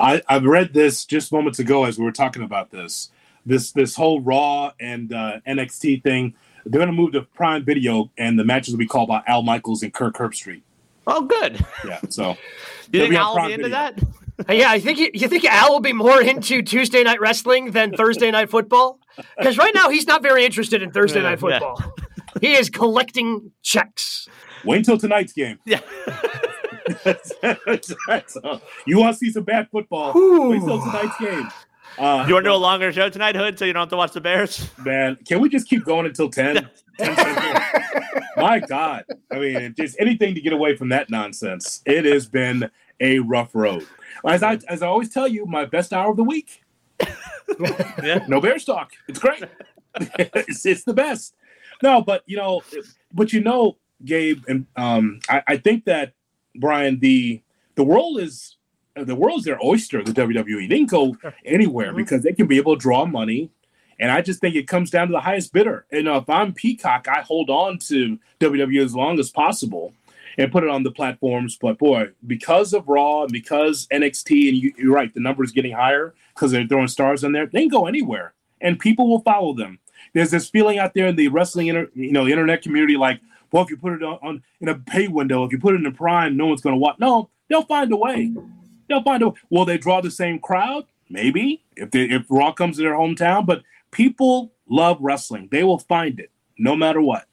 [0.00, 3.10] I, I've read this just moments ago as we were talking about this.
[3.44, 6.34] This this whole Raw and uh, NXT thing.
[6.64, 9.42] They're going to move to Prime Video, and the matches will be called by Al
[9.42, 10.62] Michaels and Kirk Herbstreit.
[11.06, 11.64] Oh, good.
[11.86, 12.00] Yeah.
[12.10, 12.36] So
[12.92, 13.78] you think Al will be into video.
[13.78, 14.02] that?
[14.48, 17.92] Yeah, I think you, you think Al will be more into Tuesday night wrestling than
[17.92, 19.00] Thursday night football
[19.36, 21.80] because right now he's not very interested in Thursday night football.
[21.80, 21.94] Yeah.
[22.40, 24.28] he is collecting checks.
[24.64, 25.58] Wait until tonight's game.
[25.64, 25.80] Yeah.
[28.86, 30.16] you want to see some bad football?
[30.16, 30.50] Ooh.
[30.50, 31.48] Wait until tonight's game.
[31.96, 33.96] Uh, you want to do a longer show tonight, Hood, so you don't have to
[33.96, 34.68] watch the Bears?
[34.78, 36.68] Man, can we just keep going until 10?
[36.98, 37.16] 10
[38.36, 39.04] My God.
[39.30, 41.82] I mean, just anything to get away from that nonsense.
[41.86, 42.70] It has been
[43.00, 43.86] a rough road.
[44.26, 46.62] As I, as I always tell you, my best hour of the week.
[48.02, 48.24] yeah.
[48.28, 48.92] No Bears talk.
[49.08, 49.44] It's great.
[49.96, 51.34] it's, it's the best.
[51.82, 52.62] No, but you know,
[53.12, 56.12] but you know, Gabe, and um, I, I think that
[56.56, 57.42] Brian, the
[57.76, 58.56] the world is
[59.04, 60.02] the world's their oyster.
[60.02, 61.96] The WWE they can go anywhere mm-hmm.
[61.96, 63.50] because they can be able to draw money,
[63.98, 65.86] and I just think it comes down to the highest bidder.
[65.90, 69.94] And uh, if I'm Peacock, I hold on to WWE as long as possible
[70.36, 71.58] and put it on the platforms.
[71.60, 75.52] But boy, because of Raw and because NXT, and you, are right, the number is
[75.52, 77.46] getting higher because they're throwing stars in there.
[77.46, 79.80] They can go anywhere, and people will follow them
[80.12, 83.20] there's this feeling out there in the wrestling, inter, you know, the internet community, like,
[83.52, 85.80] well, if you put it on, on in a pay window, if you put it
[85.80, 86.96] in a Prime, no one's going to watch.
[86.98, 88.34] No, they'll find a way.
[88.88, 89.32] They'll find a.
[89.50, 90.84] Will they draw the same crowd?
[91.10, 95.48] Maybe if they, if Raw comes to their hometown, but people love wrestling.
[95.50, 97.24] They will find it no matter what.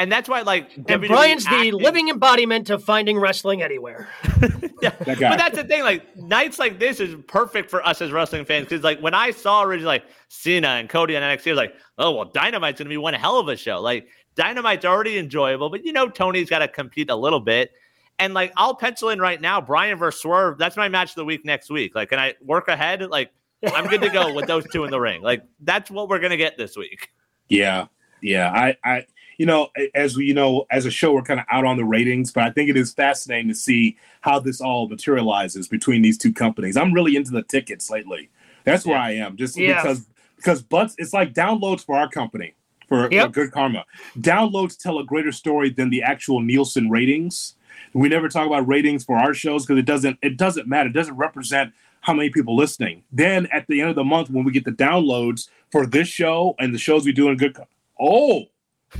[0.00, 1.72] And that's why, like, and WWE Brian's acting...
[1.72, 4.08] the living embodiment of finding wrestling anywhere.
[4.80, 5.82] yeah, that but that's the thing.
[5.82, 9.32] Like, nights like this is perfect for us as wrestling fans because, like, when I
[9.32, 12.88] saw originally like Cena and Cody on NXT, I was like, oh well, Dynamite's gonna
[12.88, 13.80] be one hell of a show.
[13.80, 17.72] Like, Dynamite's already enjoyable, but you know, Tony's got to compete a little bit.
[18.18, 20.58] And like, I'll pencil in right now, Bryan versus Swerve.
[20.58, 21.94] That's my match of the week next week.
[21.94, 23.02] Like, can I work ahead?
[23.08, 23.30] Like,
[23.74, 25.22] I'm good to go with those two in the ring.
[25.22, 27.10] Like, that's what we're gonna get this week.
[27.48, 27.86] Yeah,
[28.20, 28.50] yeah.
[28.52, 29.06] I, I,
[29.38, 31.84] you know, as we, you know, as a show, we're kind of out on the
[31.84, 36.18] ratings, but I think it is fascinating to see how this all materializes between these
[36.18, 36.76] two companies.
[36.76, 38.30] I'm really into the tickets lately.
[38.64, 39.80] That's where I am, just yeah.
[39.80, 40.94] because because butts.
[40.98, 42.54] It's like downloads for our company
[42.88, 43.26] for, yep.
[43.26, 43.84] for Good Karma.
[44.18, 47.54] Downloads tell a greater story than the actual Nielsen ratings.
[47.94, 50.88] We never talk about ratings for our shows because it doesn't it doesn't matter.
[50.88, 53.02] It doesn't represent how many people listening.
[53.10, 56.54] Then at the end of the month, when we get the downloads for this show
[56.58, 57.68] and the shows we do in Good, karma,
[58.00, 58.44] oh,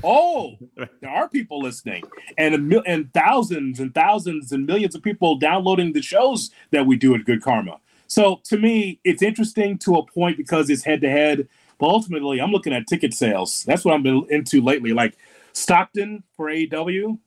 [0.03, 2.03] oh, there are people listening,
[2.37, 6.97] and a, and thousands and thousands and millions of people downloading the shows that we
[6.97, 7.79] do at Good Karma.
[8.07, 11.49] So to me, it's interesting to a point because it's head to head.
[11.79, 13.65] But ultimately, I'm looking at ticket sales.
[13.65, 14.93] That's what I've been into lately.
[14.93, 15.17] Like
[15.53, 17.19] Stockton for AEW.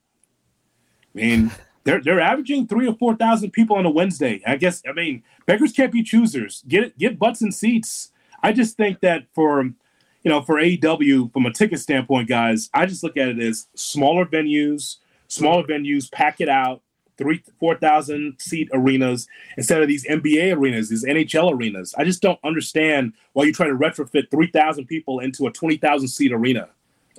[1.14, 1.50] I mean,
[1.84, 4.40] they're they're averaging three or four thousand people on a Wednesday.
[4.46, 6.62] I guess I mean beggars can't be choosers.
[6.68, 8.10] Get get butts and seats.
[8.42, 12.86] I just think that for you know for AEW from a ticket standpoint, guys, I
[12.86, 14.96] just look at it as smaller venues,
[15.28, 16.82] smaller venues, pack it out,
[17.18, 21.94] three four thousand seat arenas instead of these NBA arenas, these NHL arenas.
[21.96, 25.76] I just don't understand why you try to retrofit three thousand people into a twenty
[25.76, 26.68] thousand seat arena.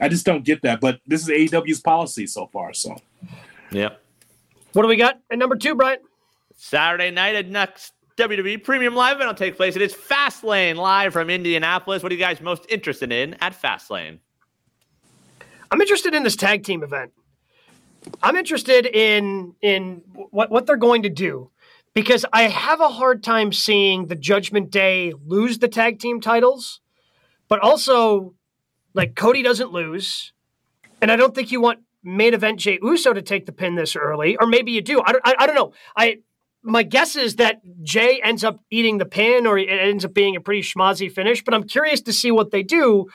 [0.02, 0.82] I just don't get that.
[0.82, 2.74] But this is AEW's policy so far.
[2.74, 2.98] So,
[3.74, 3.90] yeah.
[4.74, 6.00] What do we got at number two, Brian?
[6.56, 9.76] Saturday night at next WWE Premium Live event will take place.
[9.76, 12.04] It is Fastlane live from Indianapolis.
[12.04, 14.20] What are you guys most interested in at Fastlane?
[15.72, 17.12] I'm interested in this tag team event.
[18.22, 21.50] I'm interested in in what what they're going to do
[21.94, 26.82] because I have a hard time seeing the Judgment Day lose the tag team titles,
[27.48, 28.36] but also
[28.94, 30.34] like Cody doesn't lose,
[31.02, 33.96] and I don't think you want main event Jey Uso to take the pin this
[33.96, 35.02] early, or maybe you do.
[35.04, 35.22] I don't.
[35.26, 35.74] I, I don't know.
[35.96, 36.18] I
[36.64, 40.36] my guess is that Jey ends up eating the pin, or it ends up being
[40.36, 41.44] a pretty schmozzy finish.
[41.44, 43.08] But I'm curious to see what they do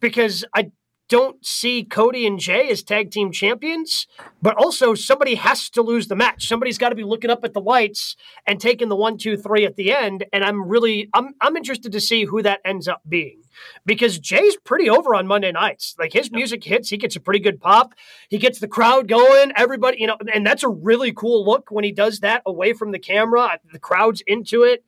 [0.00, 0.70] because I
[1.08, 4.06] don't see Cody and Jey as tag team champions,
[4.42, 6.48] but also somebody has to lose the match.
[6.48, 8.16] Somebody's got to be looking up at the lights
[8.46, 10.24] and taking the one, two, three at the end.
[10.32, 13.42] And I'm really I'm I'm interested to see who that ends up being.
[13.86, 15.94] Because Jey's pretty over on Monday nights.
[15.98, 17.94] Like his music hits, he gets a pretty good pop.
[18.28, 19.52] He gets the crowd going.
[19.56, 22.92] Everybody, you know, and that's a really cool look when he does that away from
[22.92, 23.58] the camera.
[23.72, 24.84] The crowd's into it.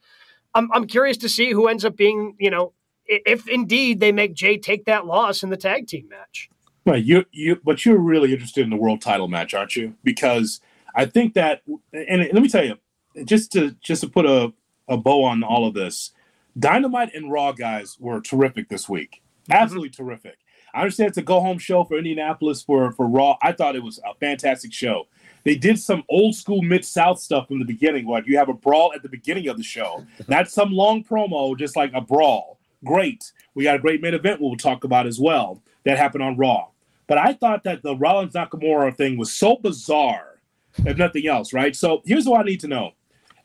[0.54, 2.72] I'm, I'm curious to see who ends up being, you know,
[3.09, 6.51] if indeed they make Jey take that loss in the tag team match.
[6.85, 7.05] Right.
[7.05, 9.94] You you but you're really interested in the world title match, aren't you?
[10.05, 10.61] Because
[10.94, 12.77] I think that and let me tell you,
[13.25, 14.53] just to just to put a,
[14.88, 16.12] a bow on all of this,
[16.59, 19.23] Dynamite and Raw guys were terrific this week.
[19.44, 19.53] Mm-hmm.
[19.53, 20.05] Absolutely mm-hmm.
[20.05, 20.38] terrific.
[20.75, 23.37] I understand it's a go home show for Indianapolis for, for Raw.
[23.42, 25.07] I thought it was a fantastic show.
[25.44, 28.07] They did some old school mid South stuff from the beginning.
[28.07, 31.59] Like you have a brawl at the beginning of the show, not some long promo,
[31.59, 33.33] just like a brawl great.
[33.55, 36.69] We got a great main event we'll talk about as well that happened on Raw.
[37.07, 40.41] But I thought that the Rollins Nakamura thing was so bizarre,
[40.85, 41.75] if nothing else, right?
[41.75, 42.93] So here's what I need to know: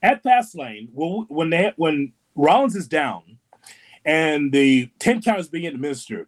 [0.02, 3.38] at Fastlane, when they when Rollins is down
[4.06, 6.28] and the ten count is being administered,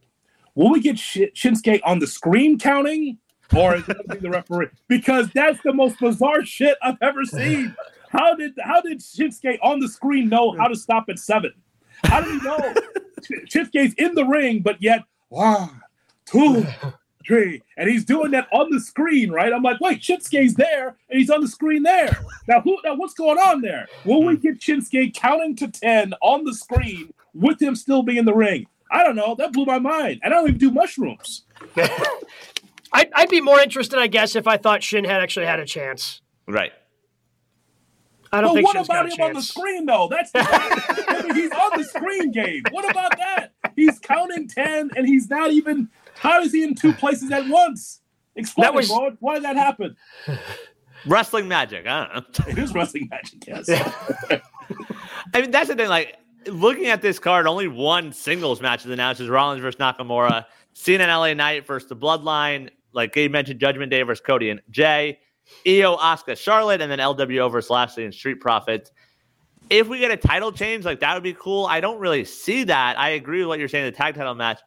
[0.55, 3.17] will we get Shinsuke on the screen counting,
[3.55, 4.67] or is it the referee?
[4.87, 7.75] Because that's the most bizarre shit I've ever seen.
[8.09, 11.53] How did how did Shinsuke on the screen know how to stop at seven?
[12.03, 12.73] How do you know?
[13.47, 15.81] Shinsuke's in the ring, but yet one,
[16.25, 16.65] two,
[17.25, 19.51] three, and he's doing that on the screen, right?
[19.51, 22.23] I'm like, wait, Shinsuke's there, and he's on the screen there.
[22.47, 22.77] Now, who?
[22.83, 23.87] Now, what's going on there?
[24.03, 24.41] Will we hmm.
[24.41, 28.67] get Shinsuke counting to ten on the screen with him still being in the ring?
[28.91, 29.35] I don't know.
[29.35, 30.21] That blew my mind.
[30.23, 31.43] I don't even do mushrooms.
[32.93, 35.65] I'd, I'd be more interested, I guess, if I thought Shin had actually had a
[35.65, 36.21] chance.
[36.47, 36.71] Right.
[38.31, 40.07] I don't but think what about him on the screen though?
[40.09, 42.63] That's the I mean, he's on the screen game.
[42.71, 43.53] What about that?
[43.75, 45.89] He's counting ten, and he's not even.
[46.15, 48.01] How is he in two places at once?
[48.35, 48.89] Explain, that was.
[49.19, 49.95] Why did that happen?
[51.05, 51.85] Wrestling magic.
[51.85, 52.45] I don't know.
[52.51, 53.45] It is wrestling magic.
[53.45, 53.69] Yes.
[55.33, 55.87] I mean, that's the thing.
[55.87, 56.17] Like
[56.47, 60.45] looking at this card, only one singles match is announced: is Rollins versus Nakamura.
[60.73, 62.69] Cena LA Knight versus the Bloodline.
[62.91, 65.19] Like Gabe mentioned, Judgment Day versus Cody and Jey.
[65.67, 68.91] Io, Asuka, Charlotte, and then LWO versus Lashley and Street Profits.
[69.69, 71.65] If we get a title change, like that would be cool.
[71.65, 72.99] I don't really see that.
[72.99, 73.85] I agree with what you're saying.
[73.85, 74.59] The tag title match.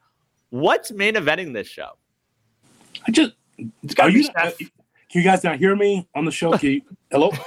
[0.51, 1.91] What's main eventing this show?
[3.07, 3.35] I just
[4.01, 4.29] Are you,
[5.09, 6.53] can you guys not hear me on the show?
[6.59, 7.31] Can You, hello?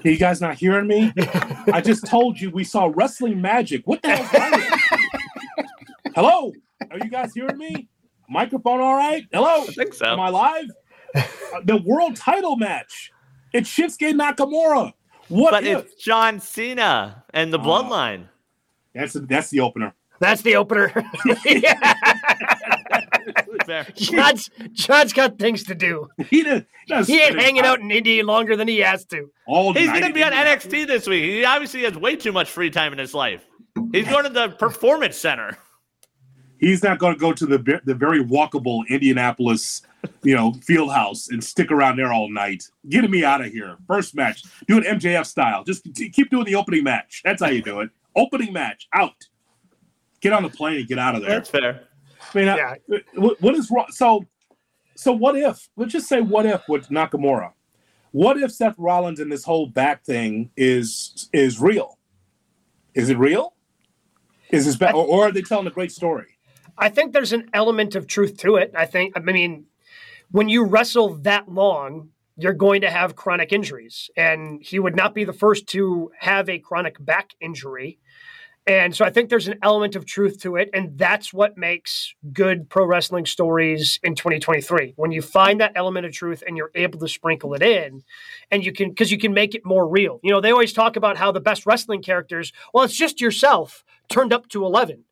[0.00, 1.12] Can you guys not hearing me?
[1.72, 3.86] I just told you we saw wrestling magic.
[3.86, 5.66] What the hell?
[6.14, 6.52] hello?
[6.90, 7.88] Are you guys hearing me?
[8.30, 9.26] Microphone all right?
[9.32, 9.62] Hello?
[9.62, 10.06] I think so.
[10.06, 10.70] Am I live?
[11.64, 13.10] The world title match.
[13.52, 14.92] It's Shinsuke Nakamura.
[15.28, 15.78] What but if?
[15.86, 18.28] it's John Cena and the uh, Bloodline.
[18.94, 19.94] That's a, that's the opener.
[20.20, 20.88] That's the opener.
[23.94, 26.08] John's, John's got things to do.
[26.28, 26.66] He, did,
[27.06, 29.30] he ain't hanging out in Indy longer than he has to.
[29.46, 31.24] All He's going to be on NXT this week.
[31.24, 33.44] He obviously has way too much free time in his life.
[33.92, 35.56] He's going to the Performance Center.
[36.58, 39.82] He's not going to go to the the very walkable Indianapolis,
[40.22, 42.64] you know, field house and stick around there all night.
[42.88, 43.76] Get me out of here.
[43.86, 44.42] First match.
[44.66, 45.64] Do it MJF style.
[45.64, 47.22] Just keep doing the opening match.
[47.24, 47.90] That's how you do it.
[48.16, 48.88] Opening match.
[48.94, 49.14] Out.
[50.20, 51.30] Get on the plane and get out of there.
[51.30, 51.84] That's fair.
[52.34, 52.74] I mean, yeah.
[52.90, 53.86] I, what is wrong?
[53.90, 54.24] So,
[54.96, 55.68] so what if?
[55.76, 57.52] Let's just say, what if with Nakamura?
[58.10, 61.98] What if Seth Rollins and this whole back thing is is real?
[62.94, 63.54] Is it real?
[64.50, 66.38] Is this bad, or, or are they telling a great story?
[66.78, 68.72] I think there's an element of truth to it.
[68.74, 69.16] I think.
[69.16, 69.66] I mean,
[70.30, 75.14] when you wrestle that long, you're going to have chronic injuries, and he would not
[75.14, 77.98] be the first to have a chronic back injury.
[78.68, 80.68] And so I think there's an element of truth to it.
[80.74, 84.92] And that's what makes good pro wrestling stories in 2023.
[84.94, 88.02] When you find that element of truth and you're able to sprinkle it in,
[88.50, 90.20] and you can, because you can make it more real.
[90.22, 93.84] You know, they always talk about how the best wrestling characters, well, it's just yourself
[94.10, 95.04] turned up to 11.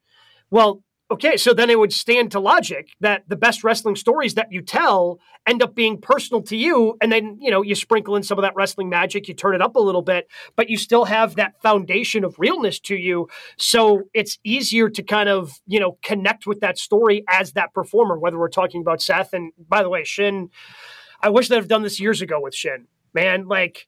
[0.51, 4.51] Well, Okay, so then it would stand to logic that the best wrestling stories that
[4.51, 6.97] you tell end up being personal to you.
[7.01, 9.63] And then, you know, you sprinkle in some of that wrestling magic, you turn it
[9.63, 10.27] up a little bit,
[10.57, 13.29] but you still have that foundation of realness to you.
[13.57, 18.19] So it's easier to kind of, you know, connect with that story as that performer,
[18.19, 19.33] whether we're talking about Seth.
[19.33, 20.51] And by the way, Shin,
[21.23, 22.89] I wish they'd have done this years ago with Shin.
[23.15, 23.87] Man, like,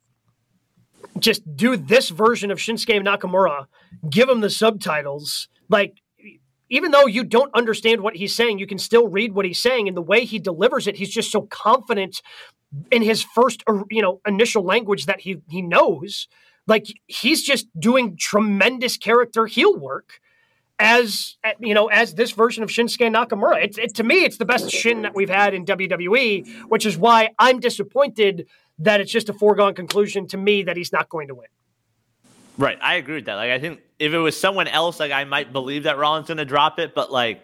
[1.18, 3.66] just do this version of Shinsuke Nakamura,
[4.08, 5.48] give him the subtitles.
[5.68, 5.96] Like,
[6.70, 9.88] even though you don't understand what he's saying, you can still read what he's saying.
[9.88, 12.22] And the way he delivers it, he's just so confident
[12.90, 16.28] in his first, uh, you know, initial language that he he knows.
[16.66, 20.20] Like he's just doing tremendous character heel work
[20.78, 23.62] as you know as this version of Shinsuke Nakamura.
[23.62, 26.96] It's it, to me, it's the best Shin that we've had in WWE, which is
[26.96, 28.46] why I'm disappointed
[28.78, 31.48] that it's just a foregone conclusion to me that he's not going to win.
[32.58, 33.36] Right, I agree with that.
[33.36, 36.38] Like, I think if it was someone else, like I might believe that Rollins going
[36.38, 37.42] to drop it, but like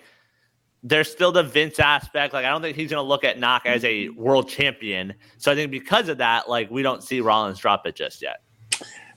[0.83, 2.35] there's still the Vince aspect.
[2.35, 5.15] Like, I don't think he's going to look at Nak as a world champion.
[5.39, 8.43] So I think because of that, like we don't see Rollins drop it just yet.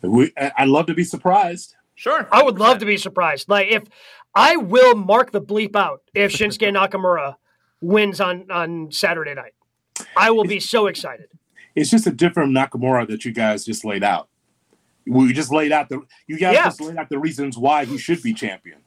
[0.03, 1.75] We, I'd love to be surprised.
[1.95, 3.49] Sure, I would love to be surprised.
[3.49, 3.83] Like if
[4.35, 7.35] I will mark the bleep out if Shinsuke Nakamura
[7.81, 9.53] wins on on Saturday night,
[10.15, 11.25] I will be so excited.
[11.73, 14.29] It's just a different Nakamura that you guys just laid out.
[15.07, 16.65] We just laid out the you guys yeah.
[16.65, 18.79] just laid out the reasons why he should be champion.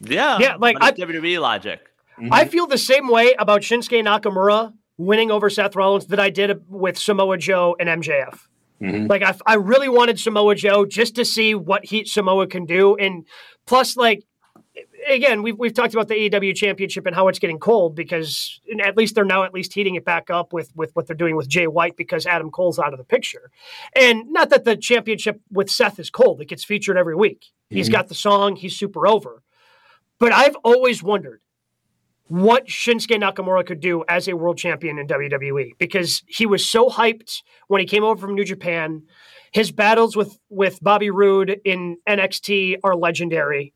[0.00, 1.80] Yeah, yeah, like I, WWE logic.
[2.18, 2.32] Mm-hmm.
[2.32, 6.64] I feel the same way about Shinsuke Nakamura winning over Seth Rollins that I did
[6.68, 8.38] with Samoa Joe and MJF.
[8.80, 9.06] Mm-hmm.
[9.06, 12.96] Like I, I really wanted Samoa Joe just to see what he Samoa can do,
[12.96, 13.26] and
[13.66, 14.24] plus, like
[15.08, 18.96] again, we've we've talked about the AEW championship and how it's getting cold because at
[18.96, 21.48] least they're now at least heating it back up with with what they're doing with
[21.48, 23.50] Jay White because Adam Cole's out of the picture.
[23.94, 27.44] And not that the championship with Seth is cold; it gets featured every week.
[27.44, 27.76] Mm-hmm.
[27.76, 29.42] He's got the song, he's super over.
[30.18, 31.40] But I've always wondered
[32.28, 36.88] what Shinsuke Nakamura could do as a world champion in WWE because he was so
[36.88, 39.02] hyped when he came over from New Japan.
[39.52, 43.73] His battles with with Bobby Roode in NXT are legendary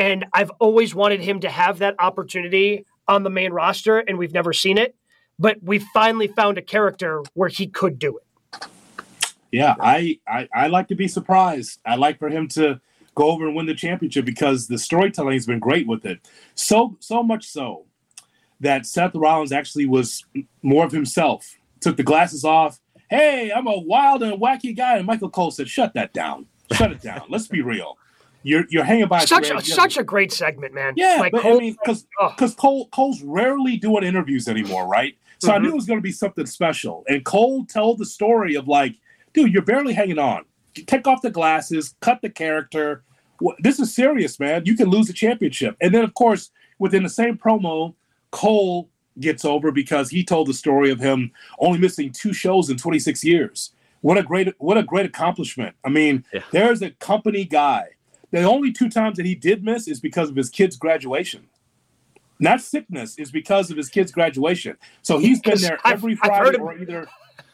[0.00, 4.32] and I've always wanted him to have that opportunity on the main roster, and we've
[4.32, 4.96] never seen it.
[5.38, 8.66] But we finally found a character where he could do it.
[9.52, 11.80] Yeah, I, I, I like to be surprised.
[11.84, 12.80] I like for him to
[13.14, 16.26] go over and win the championship because the storytelling has been great with it.
[16.54, 17.84] So so much so
[18.60, 20.24] that Seth Rollins actually was
[20.62, 21.56] more of himself.
[21.80, 22.80] Took the glasses off.
[23.10, 24.96] Hey, I'm a wild and wacky guy.
[24.96, 26.46] And Michael Cole said, "Shut that down.
[26.72, 27.24] Shut it down.
[27.28, 27.98] Let's be real."
[28.42, 30.94] You're you're hanging by such a, such a great segment, man.
[30.96, 35.16] Yeah, like but Cole, I mean, because because Cole Cole's rarely doing interviews anymore, right?
[35.38, 35.56] So mm-hmm.
[35.56, 37.04] I knew it was going to be something special.
[37.08, 38.96] And Cole told the story of like,
[39.32, 40.44] dude, you're barely hanging on.
[40.74, 43.02] Take off the glasses, cut the character.
[43.58, 44.66] This is serious, man.
[44.66, 45.76] You can lose the championship.
[45.80, 47.94] And then, of course, within the same promo,
[48.30, 52.76] Cole gets over because he told the story of him only missing two shows in
[52.76, 53.72] 26 years.
[54.02, 55.74] What a great what a great accomplishment.
[55.84, 56.42] I mean, yeah.
[56.52, 57.88] there's a company guy
[58.30, 61.48] the only two times that he did miss is because of his kid's graduation.
[62.38, 64.76] not sickness, is because of his kid's graduation.
[65.02, 67.08] So he's been there every I've, Friday I've or either.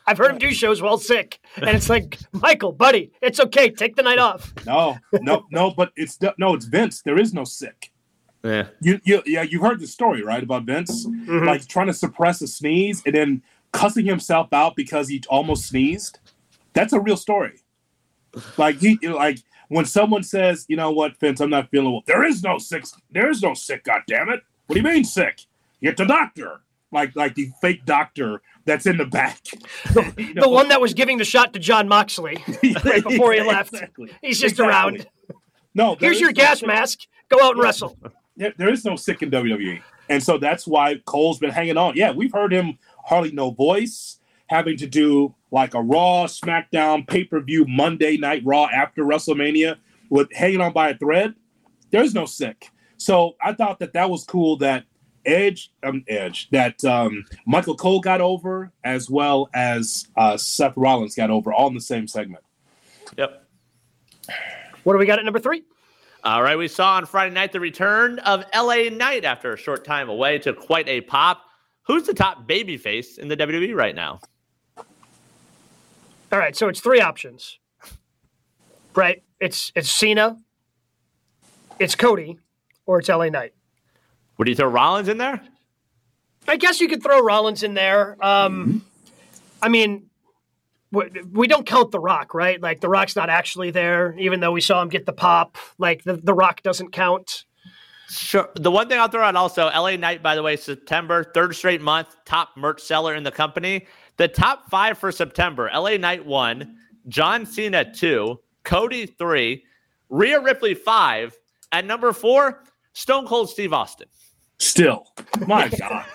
[0.07, 3.71] I've heard him do shows while sick, and it's like, Michael, buddy, it's okay.
[3.71, 4.55] Take the night off.
[4.65, 5.73] No, no, no.
[5.73, 7.03] But it's no, it's Vince.
[7.03, 7.91] There is no sick.
[8.45, 8.69] Yeah.
[8.81, 9.43] You, you, yeah.
[9.43, 11.45] You heard the story, right, about Vince, mm-hmm.
[11.45, 16.21] like trying to suppress a sneeze and then cussing himself out because he almost sneezed.
[16.73, 17.63] That's a real story.
[18.57, 22.03] Like he, like when someone says, you know what, Vince, I'm not feeling well.
[22.07, 22.85] There is no sick.
[23.11, 23.85] There is no sick.
[23.85, 24.43] God damn it!
[24.67, 25.43] What do you mean sick?
[25.83, 26.61] Get the doctor.
[26.93, 29.41] Like like the fake doctor that's in the back.
[29.93, 30.43] The, you know?
[30.43, 32.43] the one that was giving the shot to Jon Moxley
[32.85, 33.73] right before he left.
[33.73, 34.11] Exactly.
[34.21, 34.67] He's just exactly.
[34.67, 35.07] around.
[35.75, 36.67] No, here's your no gas sick.
[36.67, 37.01] mask.
[37.29, 37.97] Go out and wrestle.
[38.37, 41.97] There, there is no sick in WWE, and so that's why Cole's been hanging on.
[41.97, 44.19] Yeah, we've heard him hardly no voice,
[44.49, 49.77] having to do like a Raw, SmackDown, pay per view, Monday Night Raw after WrestleMania
[50.11, 51.35] with hanging on by a thread.
[51.91, 52.71] There's no sick.
[52.97, 54.85] So I thought that that was cool that
[55.25, 61.15] Edge, um, Edge, that um, Michael Cole got over as well as uh, Seth Rollins
[61.15, 62.45] got over all in the same segment.
[63.17, 63.45] Yep.
[64.85, 65.65] What do we got at number three?
[66.25, 69.85] All right, we saw on Friday night the return of LA Knight after a short
[69.85, 71.43] time away to quite a pop.
[71.83, 74.21] Who's the top babyface in the WWE right now?
[76.37, 77.59] All right, so it's three options.
[78.95, 79.23] Right?
[79.41, 80.37] It's it's Cena,
[81.79, 82.39] it's Cody,
[82.85, 83.55] or it's LA Knight.
[84.37, 85.41] Would you throw Rollins in there?
[86.47, 88.19] I guess you could throw Rollins in there.
[88.23, 88.79] Um, mm-hmm.
[89.63, 90.11] I mean,
[90.93, 92.61] we don't count The Rock, right?
[92.61, 95.57] Like The Rock's not actually there, even though we saw him get the pop.
[95.79, 97.47] Like the, the Rock doesn't count.
[98.11, 98.51] Sure.
[98.55, 101.81] The one thing I'll throw out also, LA Knight, by the way, September, third straight
[101.81, 103.87] month, top merch seller in the company.
[104.17, 106.77] The top five for September LA Knight one,
[107.09, 109.65] John Cena two, Cody three,
[110.09, 111.37] Rhea Ripley five,
[111.73, 112.65] and number four,
[112.95, 114.09] Stone Cold Steve Austin.
[114.59, 115.07] Still,
[115.47, 116.07] my God.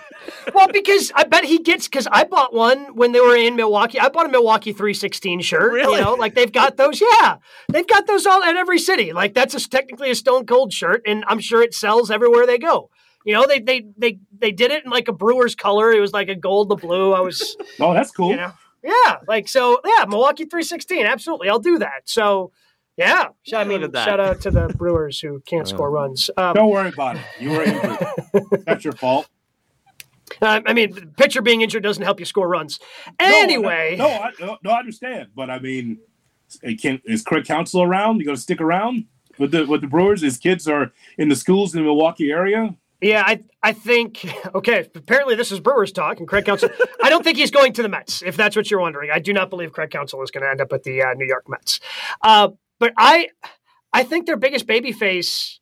[0.52, 4.00] well, because I bet he gets because I bought one when they were in Milwaukee.
[4.00, 5.72] I bought a Milwaukee 316 shirt.
[5.72, 5.98] Really?
[5.98, 7.00] You know, like they've got those.
[7.00, 7.36] Yeah,
[7.70, 9.12] they've got those all at every city.
[9.12, 12.58] Like that's a, technically a Stone Cold shirt, and I'm sure it sells everywhere they
[12.58, 12.90] go.
[13.24, 15.92] You know, they they they they did it in like a Brewers color.
[15.92, 17.12] It was like a gold to blue.
[17.12, 17.56] I was.
[17.80, 18.30] oh, that's cool.
[18.30, 18.52] You know,
[18.82, 19.80] yeah, like so.
[19.84, 21.06] Yeah, Milwaukee 316.
[21.06, 22.02] Absolutely, I'll do that.
[22.06, 22.52] So
[22.96, 26.30] yeah, I mean, shout out to the Brewers who can't score runs.
[26.36, 27.22] Um, Don't worry about it.
[27.40, 27.98] You were injured.
[28.66, 29.28] That's your fault.
[30.40, 32.80] Uh, I mean, pitcher being injured doesn't help you score runs.
[33.18, 35.98] Anyway, no, no, I, no, no, I understand, but I mean,
[36.62, 38.18] it can, is Craig Counsell around?
[38.18, 39.06] You going to stick around
[39.38, 40.22] with the with the Brewers?
[40.22, 42.74] His kids are in the schools in the Milwaukee area.
[43.02, 44.24] Yeah, I I think
[44.54, 44.88] okay.
[44.94, 46.70] Apparently, this is Brewers talk, and Craig Counsell.
[47.02, 48.22] I don't think he's going to the Mets.
[48.22, 50.60] If that's what you're wondering, I do not believe Craig Counsell is going to end
[50.60, 51.80] up at the uh, New York Mets.
[52.22, 53.28] Uh, but I,
[53.92, 55.58] I think their biggest babyface,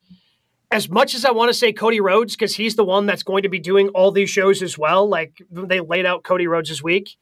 [0.71, 3.43] as much as I want to say Cody Rhodes, because he's the one that's going
[3.43, 5.09] to be doing all these shows as well.
[5.09, 7.17] Like they laid out Cody Rhodes this week.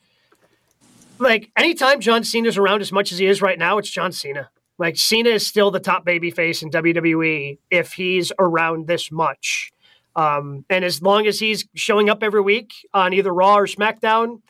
[1.20, 4.50] Like anytime John Cena's around as much as he is right now, it's John Cena.
[4.78, 9.72] Like Cena is still the top babyface in WWE if he's around this much.
[10.18, 14.42] Um, and as long as he's showing up every week on either Raw or SmackDown,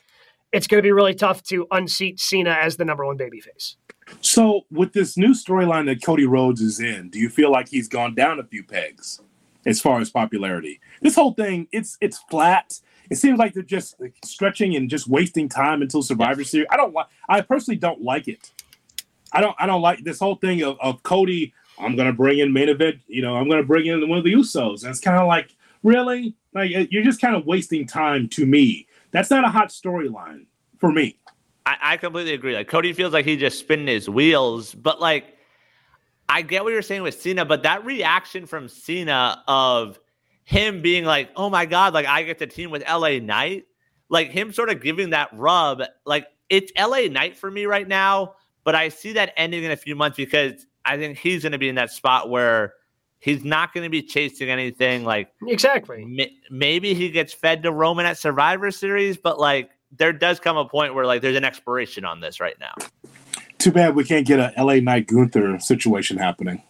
[0.51, 3.77] it's going to be really tough to unseat Cena as the number one babyface.
[4.23, 7.87] So, with this new storyline that Cody Rhodes is in, do you feel like he's
[7.87, 9.21] gone down a few pegs
[9.67, 10.81] as far as popularity?
[11.03, 12.81] This whole thing, it's it's flat.
[13.11, 16.69] It seems like they're just stretching and just wasting time until Survivor Series.
[16.71, 17.09] I don't like.
[17.29, 18.51] I personally don't like it.
[19.35, 19.55] I don't.
[19.59, 21.53] I don't like this whole thing of, of Cody.
[21.79, 23.01] I'm gonna bring in main event.
[23.07, 25.55] You know, I'm gonna bring in one of the Usos, and it's kind of like,
[25.83, 28.87] really, like you're just kind of wasting time to me.
[29.11, 30.47] That's not a hot storyline
[30.79, 31.19] for me.
[31.67, 32.55] I, I completely agree.
[32.55, 35.37] Like Cody feels like he's just spinning his wheels, but like
[36.29, 39.99] I get what you're saying with Cena, but that reaction from Cena of
[40.45, 43.65] him being like, "Oh my god, like I get to team with LA Knight,"
[44.09, 48.35] like him sort of giving that rub, like it's LA Knight for me right now.
[48.65, 51.59] But I see that ending in a few months because I think he's going to
[51.59, 52.75] be in that spot where
[53.21, 55.05] he's not going to be chasing anything.
[55.05, 60.41] Like exactly, maybe he gets fed to Roman at Survivor Series, but like there does
[60.41, 62.75] come a point where like there's an expiration on this right now.
[63.59, 66.63] Too bad we can't get a LA Knight Gunther situation happening.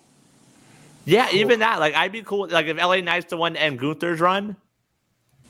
[1.04, 1.40] Yeah, cool.
[1.40, 1.80] even that.
[1.80, 2.48] Like I'd be cool.
[2.48, 4.56] Like if LA Knight's the one to end Gunther's run,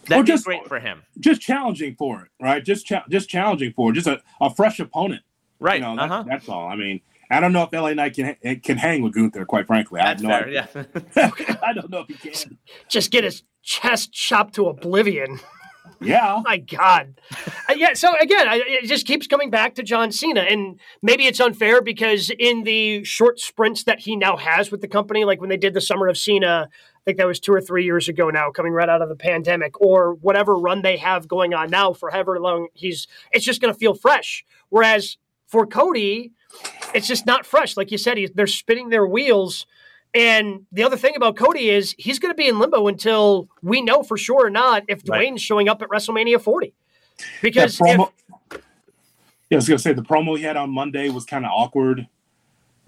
[0.07, 1.03] that'd just, be great for him.
[1.21, 2.65] Just challenging for it, right?
[2.65, 3.95] Just cha- just challenging for it.
[3.95, 5.23] Just a, a fresh opponent.
[5.61, 5.81] Right.
[5.81, 6.25] You know, that, uh-huh.
[6.29, 6.69] That's all.
[6.69, 7.01] I mean,
[7.31, 9.45] I don't know if LA Knight can can hang with Gunther.
[9.45, 11.05] Quite frankly, that's I have no fair, idea.
[11.17, 11.59] Yeah.
[11.63, 12.59] I don't know if he can.
[12.89, 15.41] Just get his chest chopped to oblivion.
[16.01, 16.43] Yeah.
[16.45, 17.21] My God.
[17.69, 17.93] Uh, yeah.
[17.95, 21.83] So again, I, it just keeps coming back to John Cena, and maybe it's unfair
[21.83, 25.57] because in the short sprints that he now has with the company, like when they
[25.57, 28.51] did the Summer of Cena, I think that was two or three years ago now,
[28.51, 32.11] coming right out of the pandemic, or whatever run they have going on now for
[32.11, 33.07] however long he's.
[33.33, 34.45] It's just going to feel fresh.
[34.69, 35.17] Whereas
[35.47, 36.33] for Cody,
[36.95, 37.77] it's just not fresh.
[37.77, 39.67] Like you said, he, they're spinning their wheels
[40.15, 43.83] and the other thing about Cody is he's going to be in limbo until we
[43.83, 45.41] know for sure or not if Dwayne's right.
[45.41, 46.73] showing up at WrestleMania 40.
[47.43, 48.11] Because promo,
[48.51, 48.63] if,
[49.51, 51.51] yeah, I was going to say the promo he had on Monday was kind of
[51.53, 52.07] awkward.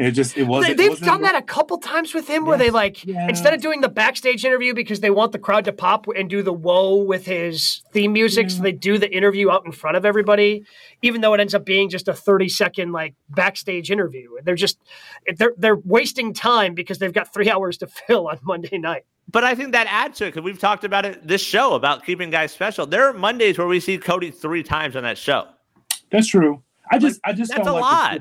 [0.01, 0.79] It just it wasn't.
[0.79, 3.29] They, have wasn't done that a couple times with him, yes, where they like yeah.
[3.29, 6.43] instead of doing the backstage interview because they want the crowd to pop and do
[6.43, 8.57] the whoa with his theme music, yeah.
[8.57, 10.65] so they do the interview out in front of everybody,
[11.03, 14.31] even though it ends up being just a thirty second like backstage interview.
[14.43, 14.79] They're just
[15.37, 19.05] they're they're wasting time because they've got three hours to fill on Monday night.
[19.31, 22.07] But I think that adds to it because we've talked about it this show about
[22.07, 22.87] keeping guys special.
[22.87, 25.47] There are Mondays where we see Cody three times on that show.
[26.11, 26.63] That's true.
[26.91, 28.21] I just like, I just that's a like lot.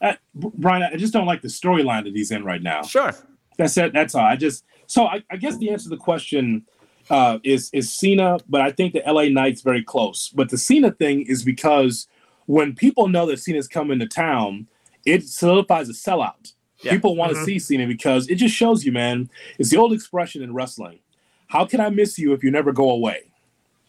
[0.00, 2.82] The, uh, Brian, I just don't like the storyline that he's in right now.
[2.82, 3.12] Sure,
[3.56, 3.92] that's it.
[3.92, 4.24] That's all.
[4.24, 6.66] I just so I, I guess the answer to the question
[7.10, 10.28] uh, is is Cena, but I think the LA Knight's very close.
[10.28, 12.08] But the Cena thing is because
[12.46, 14.66] when people know that Cena's coming to town,
[15.04, 16.52] it solidifies a sellout.
[16.82, 16.92] Yeah.
[16.92, 17.44] People want to mm-hmm.
[17.44, 19.28] see Cena because it just shows you, man.
[19.58, 21.00] It's the old expression in wrestling.
[21.48, 23.29] How can I miss you if you never go away?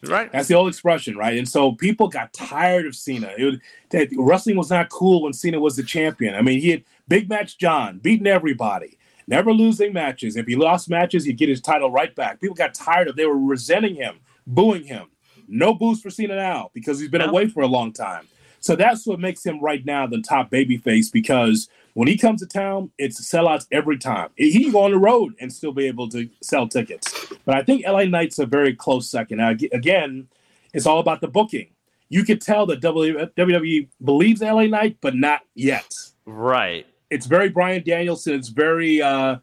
[0.04, 0.32] Right.
[0.32, 1.38] That's the old expression, right?
[1.38, 3.32] And so people got tired of Cena.
[3.38, 3.44] It
[3.92, 6.34] was, wrestling was not cool when Cena was the champion.
[6.34, 8.98] I mean, he had big match John, beating everybody,
[9.28, 10.36] never losing matches.
[10.36, 12.40] If he lost matches, he'd get his title right back.
[12.40, 13.14] People got tired of.
[13.14, 15.06] They were resenting him, booing him.
[15.46, 17.28] No boost for Cena now because he's been no.
[17.28, 18.26] away for a long time.
[18.58, 22.46] So that's what makes him right now the top babyface because when he comes to
[22.46, 24.30] town, it's sellouts every time.
[24.36, 27.32] He can go on the road and still be able to sell tickets.
[27.44, 29.38] But I think LA Knight's a very close second.
[29.38, 30.28] Now, again,
[30.72, 31.68] it's all about the booking.
[32.08, 35.92] You could tell that WWE believes LA Knight, but not yet.
[36.24, 36.86] Right.
[37.10, 38.34] It's very Bryan Danielson.
[38.34, 39.36] It's very uh,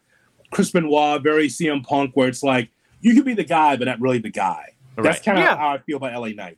[0.52, 2.70] Chris Benoit, very CM Punk, where it's like
[3.02, 4.74] you can be the guy, but not really the guy.
[4.95, 5.04] Right.
[5.04, 5.58] That's kind of yeah.
[5.58, 6.58] how I feel about LA Knight.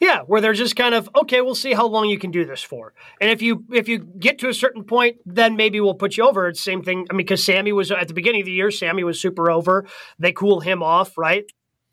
[0.00, 1.40] Yeah, where they're just kind of okay.
[1.40, 4.38] We'll see how long you can do this for, and if you if you get
[4.40, 6.48] to a certain point, then maybe we'll put you over.
[6.48, 7.06] It's same thing.
[7.10, 9.86] I mean, because Sammy was at the beginning of the year, Sammy was super over.
[10.18, 11.44] They cool him off, right?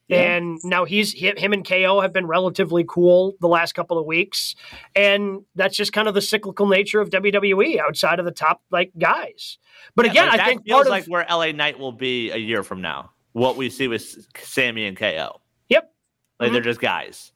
[0.07, 0.35] Yeah.
[0.35, 4.55] And now he's him and KO have been relatively cool the last couple of weeks,
[4.95, 8.91] and that's just kind of the cyclical nature of WWE outside of the top like
[8.99, 9.57] guys.
[9.95, 12.37] But yeah, again, like I think feels part like where LA Knight will be a
[12.37, 13.11] year from now.
[13.33, 15.41] What we see with Sammy and KO.
[15.69, 15.91] Yep,
[16.39, 16.53] like mm-hmm.
[16.53, 17.31] they're just guys.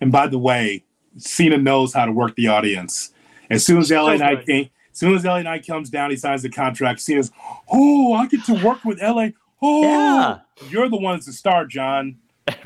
[0.00, 0.84] And by the way,
[1.16, 3.12] Cena knows how to work the audience.
[3.50, 6.42] As soon as LA Knight came, as soon as LA Knight comes down, he signs
[6.42, 7.00] the contract.
[7.00, 7.30] Cena's,
[7.72, 9.28] oh, I get to work with LA.
[9.60, 10.40] Oh, yeah.
[10.68, 12.16] you're the one that's the star, John.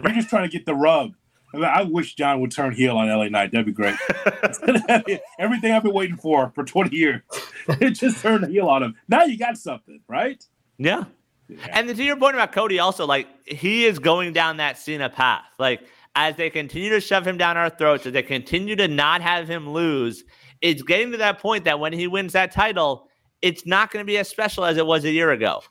[0.03, 1.15] You're just trying to get the rub.
[1.55, 3.53] I, mean, I wish John would turn heel on LA Knight.
[3.53, 3.97] That'd be great.
[5.39, 7.23] Everything I've been waiting for for 20 years,
[7.69, 8.95] it just turned heel on him.
[9.09, 10.45] Now you got something, right?
[10.77, 11.05] Yeah.
[11.49, 11.67] yeah.
[11.71, 15.45] And to your point about Cody, also, like, he is going down that Cena path.
[15.59, 15.83] Like,
[16.19, 19.47] as they continue to shove him down our throats, as they continue to not have
[19.47, 20.25] him lose,
[20.61, 23.07] it's getting to that point that when he wins that title,
[23.41, 25.63] it's not going to be as special as it was a year ago.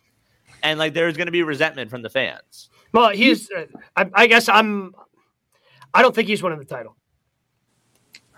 [0.63, 2.69] And like there's going to be resentment from the fans.
[2.93, 3.65] Well, he's, uh,
[3.97, 4.95] I, I, guess I'm,
[5.93, 6.95] I don't think he's winning the title.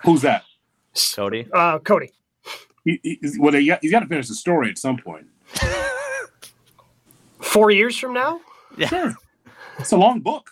[0.04, 0.46] Who's that?
[1.16, 1.48] Cody.
[1.54, 2.12] Uh, Cody.
[2.86, 5.28] He, he, well, he got, he's got to finish the story at some point.
[7.40, 8.42] Four years from now?
[8.78, 8.88] Yeah.
[8.88, 9.14] Sure.
[9.78, 10.50] It's a long book.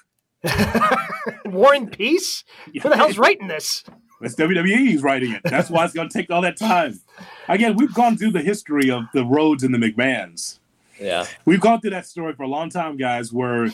[1.45, 2.43] War and Peace?
[2.73, 3.83] Who the hell's writing this?
[4.21, 5.41] It's WWE's writing it.
[5.43, 6.99] That's why it's going to take all that time.
[7.47, 10.59] Again, we've gone through the history of the Rhodes and the McMahons.
[10.99, 11.25] Yeah.
[11.45, 13.69] We've gone through that story for a long time, guys, where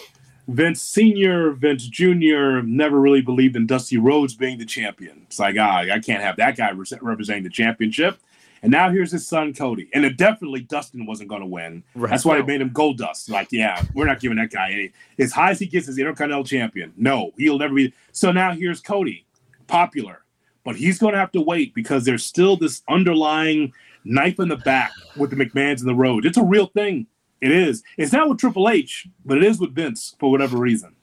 [0.48, 2.62] Vince Sr., Vince Jr.
[2.62, 5.22] never really believed in Dusty Rhodes being the champion.
[5.28, 8.20] It's like, ah, I can't have that guy representing the championship.
[8.64, 11.84] And now here's his son Cody, and it definitely Dustin wasn't going to win.
[11.96, 12.10] Right.
[12.10, 13.30] That's why they made him Gold Dust.
[13.30, 14.94] Like, yeah, we're not giving that guy any.
[15.20, 17.94] As high as he gets as Intercontinental Champion, no, he'll never be.
[18.14, 19.26] So now here's Cody,
[19.68, 20.24] popular,
[20.64, 23.74] but he's going to have to wait because there's still this underlying
[24.06, 26.26] knife in the back with the McMahon's in the road.
[26.26, 27.08] It's a real thing.
[27.42, 27.84] It is.
[27.98, 30.96] It's not with Triple H, but it is with Vince for whatever reason.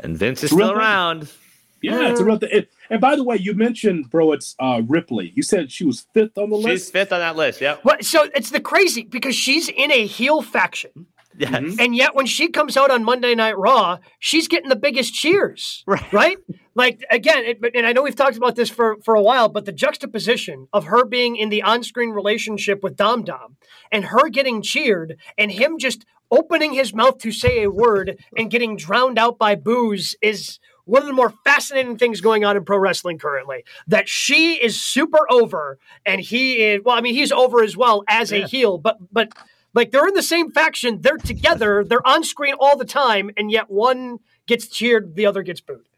[0.00, 1.32] And Vince is still around.
[1.80, 2.50] Yeah, it's a real thing.
[2.52, 5.32] It, and by the way, you mentioned, bro, it's uh, Ripley.
[5.34, 6.84] You said she was fifth on the she's list.
[6.86, 7.60] She's fifth on that list.
[7.60, 7.76] Yeah.
[7.84, 11.06] Well, so it's the crazy because she's in a heel faction.
[11.36, 11.52] Yes.
[11.52, 11.80] Mm-hmm.
[11.80, 15.84] And yet when she comes out on Monday Night Raw, she's getting the biggest cheers.
[15.86, 16.12] Right.
[16.12, 16.38] Right?
[16.78, 19.64] like again, it, and I know we've talked about this for for a while, but
[19.64, 23.56] the juxtaposition of her being in the on-screen relationship with Dom Dom
[23.90, 28.50] and her getting cheered and him just opening his mouth to say a word and
[28.50, 30.58] getting drowned out by boos is
[30.88, 33.64] one of the more fascinating things going on in pro wrestling currently.
[33.86, 38.04] That she is super over and he is well, I mean, he's over as well
[38.08, 38.44] as yeah.
[38.44, 39.32] a heel, but but
[39.74, 43.50] like they're in the same faction, they're together, they're on screen all the time, and
[43.50, 45.88] yet one gets cheered, the other gets booed.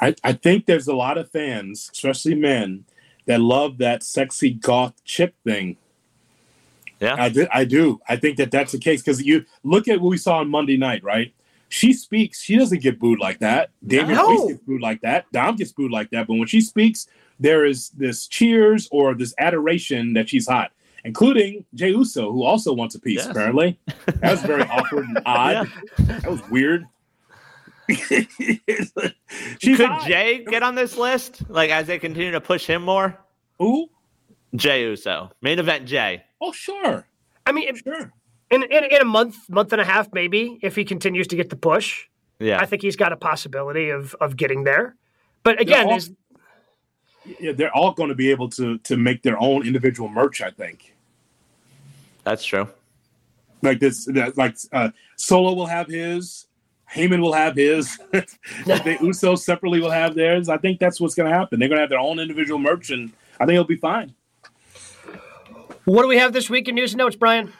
[0.00, 2.84] I, I think there's a lot of fans, especially men,
[3.26, 5.76] that love that sexy goth chick thing.
[7.00, 7.46] Yeah, I do.
[7.52, 8.00] I do.
[8.08, 10.76] I think that that's the case because you look at what we saw on Monday
[10.76, 11.32] night, right?
[11.68, 13.70] She speaks, she doesn't get booed like that.
[13.86, 14.26] Damian no.
[14.26, 15.30] Priest gets booed like that.
[15.32, 16.26] Dom gets booed like that.
[16.26, 17.06] But when she speaks,
[17.38, 20.72] there is this cheers or this adoration that she's hot,
[21.04, 23.26] including Jey Uso, who also wants a piece, yes.
[23.26, 23.78] apparently.
[24.06, 25.68] That was very awkward and odd.
[25.98, 26.04] Yeah.
[26.20, 26.86] That was weird.
[27.88, 30.06] Could hot.
[30.06, 31.42] Jey get on this list?
[31.48, 33.18] Like as they continue to push him more?
[33.58, 33.90] Who?
[34.54, 35.30] Jey Uso.
[35.42, 36.24] Main event Jey.
[36.40, 37.06] Oh, sure.
[37.46, 38.12] I mean, sure
[38.50, 41.50] in, in in a month, month and a half, maybe if he continues to get
[41.50, 42.06] the push.
[42.38, 44.96] Yeah, I think he's got a possibility of of getting there.
[45.42, 46.00] But again, all,
[47.40, 50.40] yeah, they're all going to be able to to make their own individual merch.
[50.40, 50.94] I think
[52.24, 52.68] that's true.
[53.62, 56.46] Like this, like uh, Solo will have his.
[56.92, 57.96] Heyman will have his.
[58.12, 60.48] the Usos separately will have theirs.
[60.48, 61.58] I think that's what's going to happen.
[61.58, 64.14] They're going to have their own individual merch, and I think it'll be fine.
[65.84, 67.52] What do we have this week in news and notes, Brian?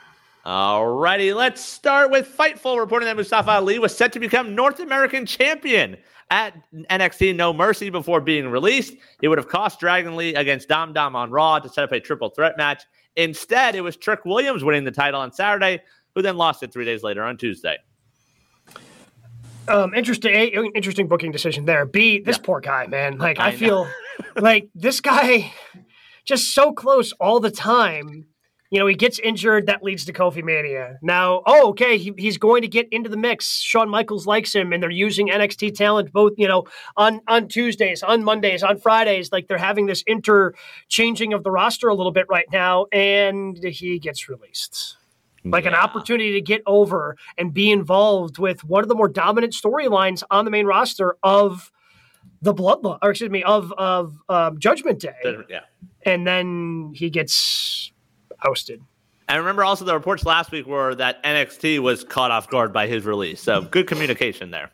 [0.47, 5.27] Alrighty, let's start with Fightful reporting that Mustafa Ali was set to become North American
[5.27, 5.97] champion
[6.31, 8.95] at NXT No Mercy before being released.
[9.21, 12.01] It would have cost Dragon Lee against Dom Dom on Raw to set up a
[12.01, 12.85] triple threat match.
[13.17, 15.83] Instead, it was Trick Williams winning the title on Saturday,
[16.15, 17.77] who then lost it three days later on Tuesday.
[19.67, 20.33] Um, interesting,
[20.75, 21.85] interesting booking decision there.
[21.85, 22.43] B, this yeah.
[22.43, 23.19] poor guy, man.
[23.19, 23.87] Like I, I feel
[24.37, 25.53] like this guy
[26.25, 28.28] just so close all the time
[28.71, 29.67] you know, he gets injured.
[29.67, 30.99] That leads to Kofi Mania.
[31.01, 33.61] Now, oh, okay, he, he's going to get into the mix.
[33.61, 36.65] Shawn Michaels likes him, and they're using NXT talent both, you know,
[36.97, 39.33] on on Tuesdays, on Mondays, on Fridays.
[39.33, 43.99] Like they're having this interchanging of the roster a little bit right now, and he
[43.99, 44.97] gets released.
[45.45, 45.71] Like yeah.
[45.71, 50.23] an opportunity to get over and be involved with one of the more dominant storylines
[50.31, 51.71] on the main roster of
[52.43, 55.15] the bloodline, or excuse me, of of um, Judgment Day.
[55.49, 55.61] Yeah,
[56.05, 57.93] and then he gets
[58.47, 58.83] ousted.
[59.29, 62.87] And remember also the reports last week were that NXT was caught off guard by
[62.87, 63.43] his release.
[63.43, 64.71] So good communication there.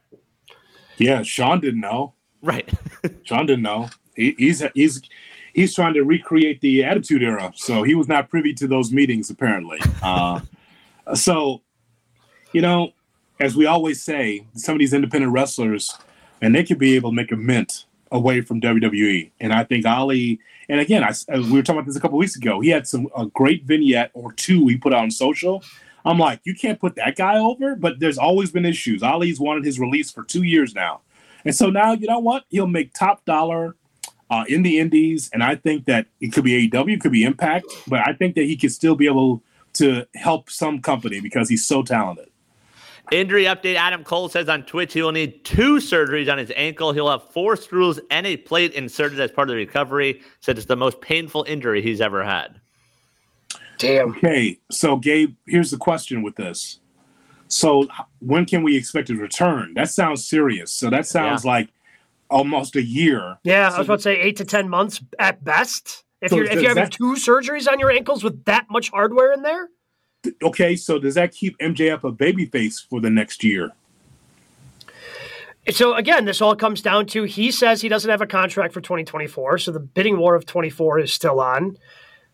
[0.96, 2.14] Yeah, Shawn didn't know.
[2.40, 2.72] Right.
[3.24, 3.88] Shawn didn't know.
[4.14, 5.02] He, he's he's
[5.54, 9.28] he's trying to recreate the Attitude Era, so he was not privy to those meetings
[9.28, 9.80] apparently.
[10.02, 10.40] Uh,
[11.14, 11.62] so,
[12.52, 12.92] you know,
[13.40, 15.92] as we always say, some of these independent wrestlers,
[16.40, 19.30] and they could be able to make a mint away from WWE.
[19.40, 22.36] And I think Ali, and again, I, we were talking about this a couple weeks
[22.36, 22.60] ago.
[22.60, 25.62] He had some a great vignette or two he put out on social.
[26.04, 29.02] I'm like, you can't put that guy over, but there's always been issues.
[29.02, 31.00] Ali's wanted his release for two years now,
[31.44, 32.44] and so now you know what?
[32.50, 33.76] He'll make top dollar
[34.30, 37.66] uh, in the Indies, and I think that it could be AEW, could be Impact,
[37.86, 39.42] but I think that he could still be able
[39.74, 42.28] to help some company because he's so talented.
[43.12, 46.92] Injury update Adam Cole says on Twitch he will need two surgeries on his ankle.
[46.92, 50.22] He'll have four screws and a plate inserted as part of the recovery.
[50.40, 52.60] Said it's the most painful injury he's ever had.
[53.78, 54.10] Damn.
[54.10, 56.80] Okay, so Gabe, here's the question with this.
[57.48, 57.86] So
[58.20, 59.74] when can we expect a return?
[59.74, 60.72] That sounds serious.
[60.72, 61.50] So that sounds yeah.
[61.50, 61.68] like
[62.30, 63.38] almost a year.
[63.44, 66.04] Yeah, so I was about to say eight to ten months at best.
[66.22, 68.90] If so you're if you have that, two surgeries on your ankles with that much
[68.90, 69.68] hardware in there
[70.42, 73.72] okay, so does that keep MJF a babyface for the next year?
[75.70, 78.82] So again, this all comes down to he says he doesn't have a contract for
[78.82, 81.78] 2024, so the bidding war of 24 is still on,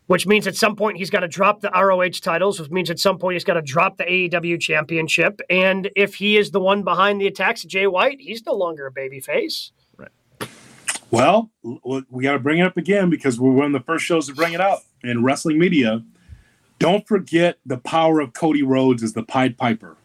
[0.07, 2.99] which means at some point he's got to drop the ROH titles, which means at
[2.99, 6.83] some point he's got to drop the AEW championship, and if he is the one
[6.83, 9.71] behind the attacks of Jay White, he's no longer a babyface.
[9.95, 10.11] Right.
[11.09, 11.51] Well,
[12.09, 14.33] we got to bring it up again because we're one of the first shows to
[14.33, 16.03] bring it up in wrestling media
[16.81, 19.97] don't forget the power of Cody Rhodes as the Pied Piper.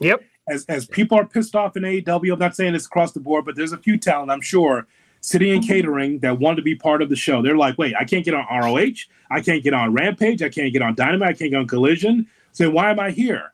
[0.00, 0.22] Yep.
[0.48, 3.44] As, as people are pissed off in AEW, I'm not saying it's across the board,
[3.44, 4.86] but there's a few talent, I'm sure,
[5.20, 7.42] sitting in catering that want to be part of the show.
[7.42, 9.06] They're like, wait, I can't get on ROH.
[9.30, 10.42] I can't get on Rampage.
[10.42, 11.28] I can't get on Dynamite.
[11.28, 12.26] I can't get on Collision.
[12.52, 13.52] So why am I here?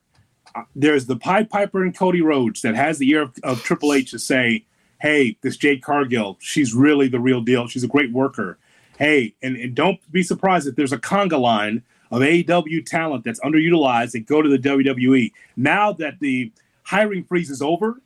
[0.55, 3.93] Uh, there's the Pied Piper and Cody Rhodes that has the ear of, of Triple
[3.93, 4.65] H to say,
[5.01, 7.67] hey, this Jade Cargill, she's really the real deal.
[7.67, 8.57] She's a great worker.
[8.99, 13.41] Hey, and, and don't be surprised if there's a conga line of AEW talent that's
[13.41, 15.33] underutilized and go to the WWE.
[15.57, 16.53] Now that the
[16.83, 18.01] hiring freeze is over,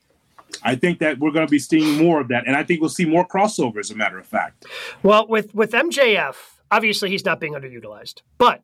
[0.62, 2.90] I think that we're going to be seeing more of that, and I think we'll
[2.90, 3.78] see more crossover.
[3.78, 4.66] As a matter of fact,
[5.02, 6.36] well, with with MJF,
[6.70, 8.62] obviously he's not being underutilized, but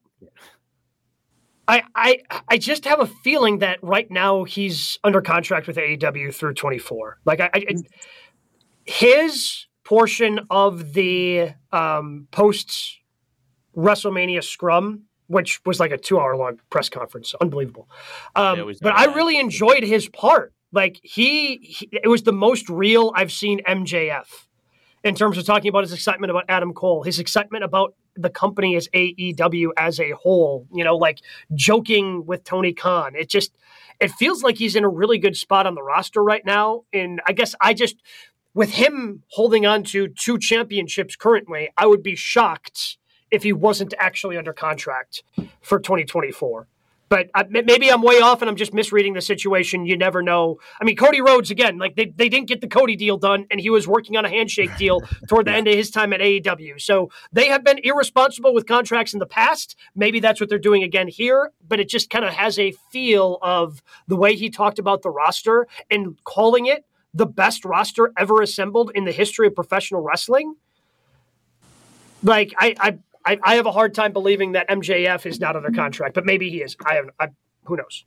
[1.69, 6.35] I I I just have a feeling that right now he's under contract with AEW
[6.35, 7.19] through twenty four.
[7.25, 7.65] Like I, I,
[8.87, 12.99] his portion of the um, post
[13.77, 17.35] WrestleMania scrum which was like a two hour long press conference.
[17.41, 17.89] Unbelievable.
[18.35, 20.53] Um, but I really enjoyed his part.
[20.73, 24.27] Like he, he, it was the most real I've seen MJF
[25.05, 28.75] in terms of talking about his excitement about Adam Cole, his excitement about the company
[28.75, 31.21] as AEW as a whole, you know, like
[31.55, 33.15] joking with Tony Khan.
[33.15, 33.57] It just,
[34.01, 36.85] it feels like he's in a really good spot on the roster right now.
[36.93, 37.97] And I guess I just,
[38.55, 42.97] with him holding on to two championships currently, I would be shocked
[43.35, 45.23] if he wasn't actually under contract
[45.61, 46.67] for 2024.
[47.09, 49.87] But uh, I, maybe I'm way off and I'm just misreading the situation.
[49.87, 50.59] You never know.
[50.81, 53.61] I mean, Cody Rhodes, again, like they, they didn't get the Cody deal done, and
[53.61, 56.81] he was working on a handshake deal toward the end of his time at AEW.
[56.81, 59.77] So they have been irresponsible with contracts in the past.
[59.95, 63.39] Maybe that's what they're doing again here, but it just kind of has a feel
[63.43, 68.43] of the way he talked about the roster and calling it the best roster ever
[68.43, 70.57] assembled in the history of professional wrestling.
[72.25, 75.71] Like, I, I I, I have a hard time believing that MJF is not under
[75.71, 76.77] contract, but maybe he is.
[76.85, 77.11] I have.
[77.19, 77.29] I,
[77.65, 78.05] who knows?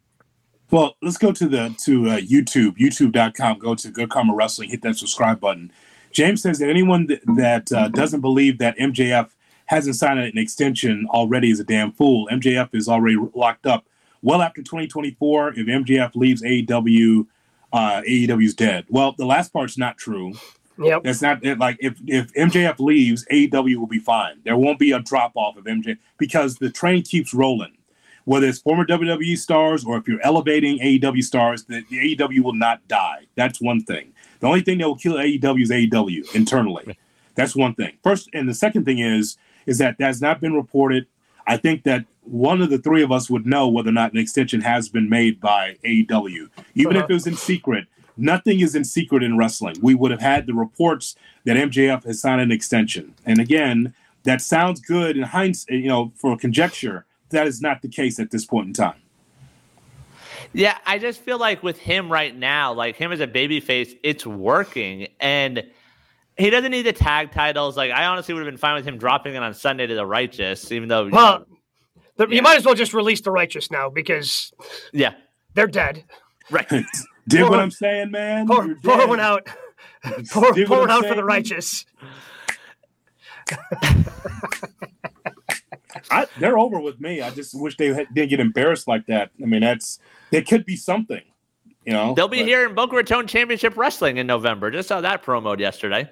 [0.70, 3.60] Well, let's go to the to uh, YouTube, YouTube.com.
[3.60, 4.70] Go to Good Karma Wrestling.
[4.70, 5.72] Hit that subscribe button.
[6.12, 9.30] James says that anyone that, that uh, doesn't believe that MJF
[9.68, 12.28] hasn't signed an extension already is a damn fool.
[12.32, 13.86] MJF is already locked up
[14.22, 15.54] well after 2024.
[15.54, 17.28] If MJF leaves AEW,
[17.72, 18.86] uh, AEW's dead.
[18.90, 20.34] Well, the last part's not true.
[20.80, 21.04] Yep.
[21.04, 24.40] That's not like if if MJF leaves, AEW will be fine.
[24.44, 27.78] There won't be a drop off of MJ because the train keeps rolling.
[28.26, 32.54] Whether it's former WWE stars or if you're elevating AEW stars, the, the AEW will
[32.54, 33.28] not die.
[33.36, 34.12] That's one thing.
[34.42, 36.98] The only thing that will kill AEW is AEW internally.
[37.36, 37.98] That's one thing.
[38.04, 41.08] First, and the second thing is is that that's not been reported.
[41.46, 44.20] I think that one of the three of us would know whether or not an
[44.20, 47.06] extension has been made by AEW, even uh-huh.
[47.06, 47.88] if it was in secret
[48.18, 49.76] Nothing is in secret in wrestling.
[49.82, 51.16] We would have had the reports
[51.46, 53.14] that MJF has signed an extension.
[53.26, 53.94] And again,
[54.24, 57.06] that sounds good in hindsight, you know, for conjecture.
[57.30, 59.02] That is not the case at this point in time.
[60.54, 64.26] Yeah, I just feel like with him right now, like him as a babyface, it's
[64.26, 65.08] working.
[65.20, 65.64] And
[66.38, 67.76] he doesn't need the tag titles.
[67.78, 70.06] Like I honestly would have been fine with him dropping it on Sunday to the
[70.06, 71.46] Righteous, even though well, know,
[72.18, 72.36] the, yeah.
[72.36, 74.54] you might as well just release the Righteous now because
[74.94, 75.14] yeah,
[75.54, 76.04] they're dead.
[76.50, 76.68] Right.
[77.28, 78.48] Dig what I'm saying, man.
[78.48, 79.48] Pour, pour one out.
[80.32, 81.14] pour, pour one out saying?
[81.14, 81.86] for the righteous.
[86.12, 87.22] I, they're over with me.
[87.22, 89.32] I just wish they didn't get embarrassed like that.
[89.42, 90.00] I mean, that's
[90.32, 91.22] it could be something,
[91.86, 92.14] you know.
[92.14, 94.72] They'll be but, here in Boca Raton Championship Wrestling in November.
[94.72, 96.10] Just saw that promo yesterday.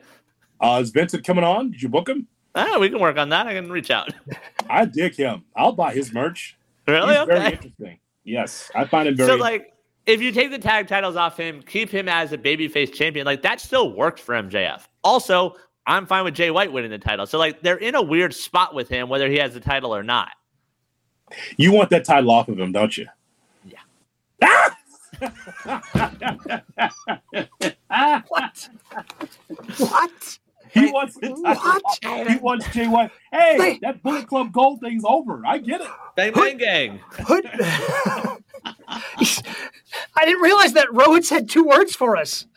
[0.60, 1.72] Uh, is Vincent coming on?
[1.72, 2.28] Did you book him?
[2.56, 3.48] Ah, we can work on that.
[3.48, 4.14] I can reach out.
[4.70, 5.44] I dig him.
[5.56, 6.58] I'll buy his merch.
[6.88, 7.14] Really?
[7.14, 7.34] He's okay.
[7.34, 8.00] Very interesting.
[8.24, 9.30] Yes, I find him very.
[9.30, 9.74] So, like,
[10.06, 13.42] if you take the tag titles off him, keep him as a babyface champion, like
[13.42, 14.88] that still works for MJF.
[15.04, 15.56] Also,
[15.88, 17.26] I'm fine with Jay White winning the title.
[17.26, 20.04] So like they're in a weird spot with him, whether he has the title or
[20.04, 20.32] not.
[21.58, 23.08] You want that title off of him, don't you?
[23.66, 23.80] Yeah.
[24.44, 24.78] Ah!
[28.28, 28.70] what?
[29.78, 30.40] What?
[30.72, 31.32] He wants it.
[31.32, 32.28] What?
[32.28, 33.12] He wants Jay White.
[33.32, 35.42] Hey, they, that Bullet Club Gold thing's over.
[35.46, 35.88] I get it.
[36.16, 37.00] Bang bang gang.
[38.66, 42.48] I didn't realize that Rhodes had two words for us.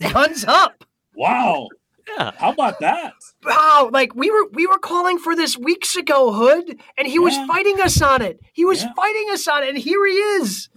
[0.00, 0.84] Guns up.
[1.14, 1.68] Wow.
[2.08, 2.32] Yeah.
[2.36, 3.14] How about that?
[3.44, 7.20] Wow, like we were we were calling for this weeks ago, Hood, and he yeah.
[7.20, 8.40] was fighting us on it.
[8.52, 8.92] He was yeah.
[8.94, 10.68] fighting us on it, and here he is.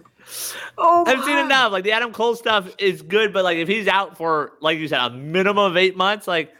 [0.78, 1.72] Oh, I've seen enough.
[1.72, 4.88] Like the Adam Cole stuff is good, but like if he's out for like you
[4.88, 6.52] said, a minimum of eight months, like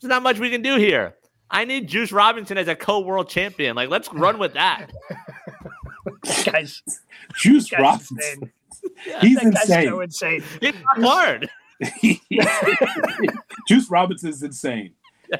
[0.00, 1.14] there's not much we can do here.
[1.50, 3.74] I need Juice Robinson as a co-world champion.
[3.74, 4.90] Like let's run with that.
[6.44, 6.82] guys,
[7.36, 8.52] Juice Robinson.
[9.06, 9.88] Yeah, He's insane.
[9.88, 10.42] So insane.
[10.60, 11.50] It's hard.
[13.68, 14.92] Juice Robinson is insane.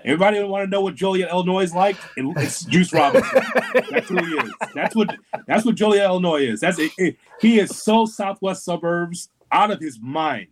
[0.04, 1.96] Everybody want to know what Joliet, Illinois is like?
[2.16, 3.42] It's Juice Robinson.
[3.90, 4.52] That's who he is.
[4.74, 5.16] That's what
[5.46, 6.60] that's what Joliet, Illinois is.
[6.60, 10.48] That's it, it, he is so Southwest suburbs out of his mind.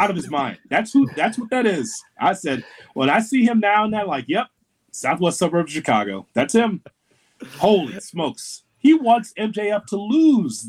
[0.00, 0.58] Out of his mind.
[0.70, 2.00] That's who that's what that is.
[2.20, 4.46] I said, when I see him now and then, like, yep,
[4.92, 6.26] Southwest suburbs Chicago.
[6.34, 6.82] That's him.
[7.58, 8.62] Holy smokes.
[8.82, 10.68] He wants MJF to lose.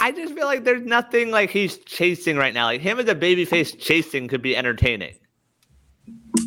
[0.00, 2.66] I just feel like there's nothing like he's chasing right now.
[2.66, 5.14] Like him as a babyface chasing could be entertaining.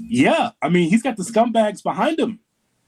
[0.04, 2.40] Yeah, I mean he's got the scumbags behind him.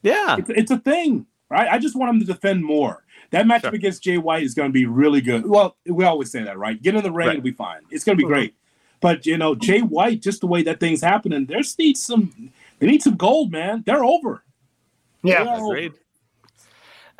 [0.01, 1.67] Yeah, it's, it's a thing, right?
[1.69, 3.03] I just want him to defend more.
[3.31, 3.75] That matchup sure.
[3.75, 5.47] against Jay White is going to be really good.
[5.47, 6.79] Well, we always say that, right?
[6.81, 7.37] Get in the ring, right.
[7.37, 7.81] it'll be fine.
[7.89, 8.33] It's going to be mm-hmm.
[8.33, 8.55] great.
[9.01, 12.51] But you know, Jay White, just the way that thing's happening, there's need some.
[12.79, 13.83] They need some gold, man.
[13.85, 14.43] They're over.
[15.23, 15.91] Yeah, They are Agreed.
[15.91, 15.99] over.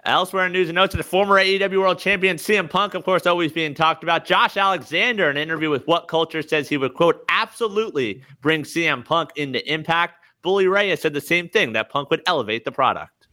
[0.06, 3.54] Elsewhere in news and notes, the former AEW World Champion CM Punk, of course, always
[3.54, 4.26] being talked about.
[4.26, 9.30] Josh Alexander, in an interview with WhatCulture, says he would, quote, absolutely bring CM Punk
[9.38, 10.16] into Impact.
[10.42, 13.28] Bully Ray has said the same thing, that Punk would elevate the product.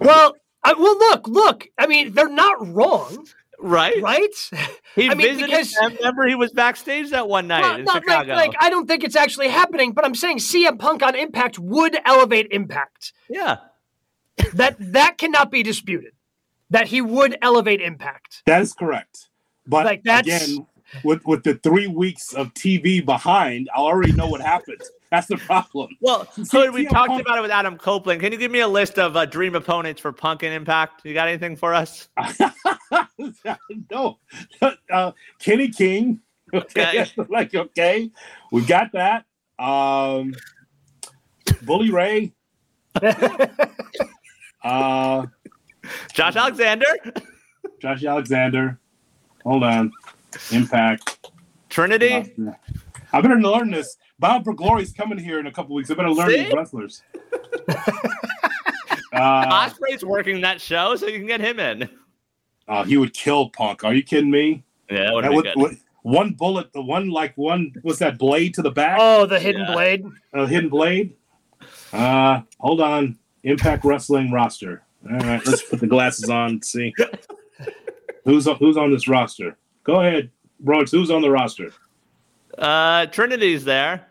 [0.00, 0.34] Well,
[0.64, 1.68] I, well, look, look.
[1.78, 3.26] I mean, they're not wrong,
[3.62, 4.00] Right?
[4.02, 4.28] right?
[4.96, 5.94] He I mean, visited because- them.
[5.96, 8.32] Remember, he was backstage that one night Well, in not like, Chicago.
[8.34, 11.96] like I don't think it's actually happening, but I'm saying CM Punk on Impact would
[12.04, 13.12] elevate Impact.
[13.28, 13.56] yeah.
[14.54, 16.12] That that cannot be disputed.
[16.70, 18.42] That he would elevate Impact.
[18.46, 19.28] That is correct.
[19.66, 20.66] But Like, that's- again,
[21.04, 24.82] with with the three weeks of TV behind, I already know what happened.
[25.10, 25.96] That's the problem.
[26.00, 28.20] Well, so we talked Punk- about it with Adam Copeland.
[28.20, 31.04] Can you give me a list of uh, dream opponents for Punk and Impact?
[31.04, 32.08] You got anything for us?
[33.90, 34.18] no,
[34.90, 36.20] uh, Kenny King.
[36.54, 38.10] Okay, like okay,
[38.52, 39.24] we got that.
[39.58, 40.34] Um,
[41.62, 42.32] Bully Ray.
[44.62, 45.26] uh,
[46.12, 46.86] Josh Alexander,
[47.80, 48.78] Josh Alexander.
[49.44, 49.92] Hold on.
[50.52, 51.30] Impact.
[51.68, 52.34] Trinity.
[53.12, 53.96] I better learn this.
[54.18, 55.90] Bound for Glory's coming here in a couple weeks.
[55.90, 56.44] I better learn See?
[56.44, 57.02] these wrestlers.
[57.68, 58.08] uh,
[59.14, 61.88] Ospreay's working that show, so you can get him in.
[62.68, 63.84] uh, he would kill Punk.
[63.84, 64.62] Are you kidding me?
[64.90, 65.56] Yeah, that would be would, good.
[65.56, 69.38] would- one bullet, the one like one was that blade to the back, Oh, the
[69.38, 69.72] hidden Yeah.
[69.74, 70.04] blade.
[70.32, 71.14] a hidden blade.
[71.92, 73.18] Uh, hold on.
[73.42, 74.82] Impact Wrestling roster.
[75.10, 76.50] All right, let's put the glasses on.
[76.52, 76.94] and See
[78.24, 79.58] who's on, who's on this roster.
[79.84, 80.90] Go ahead, Bronx.
[80.90, 81.72] Who's on the roster?
[82.56, 84.06] Uh, Trinity's there.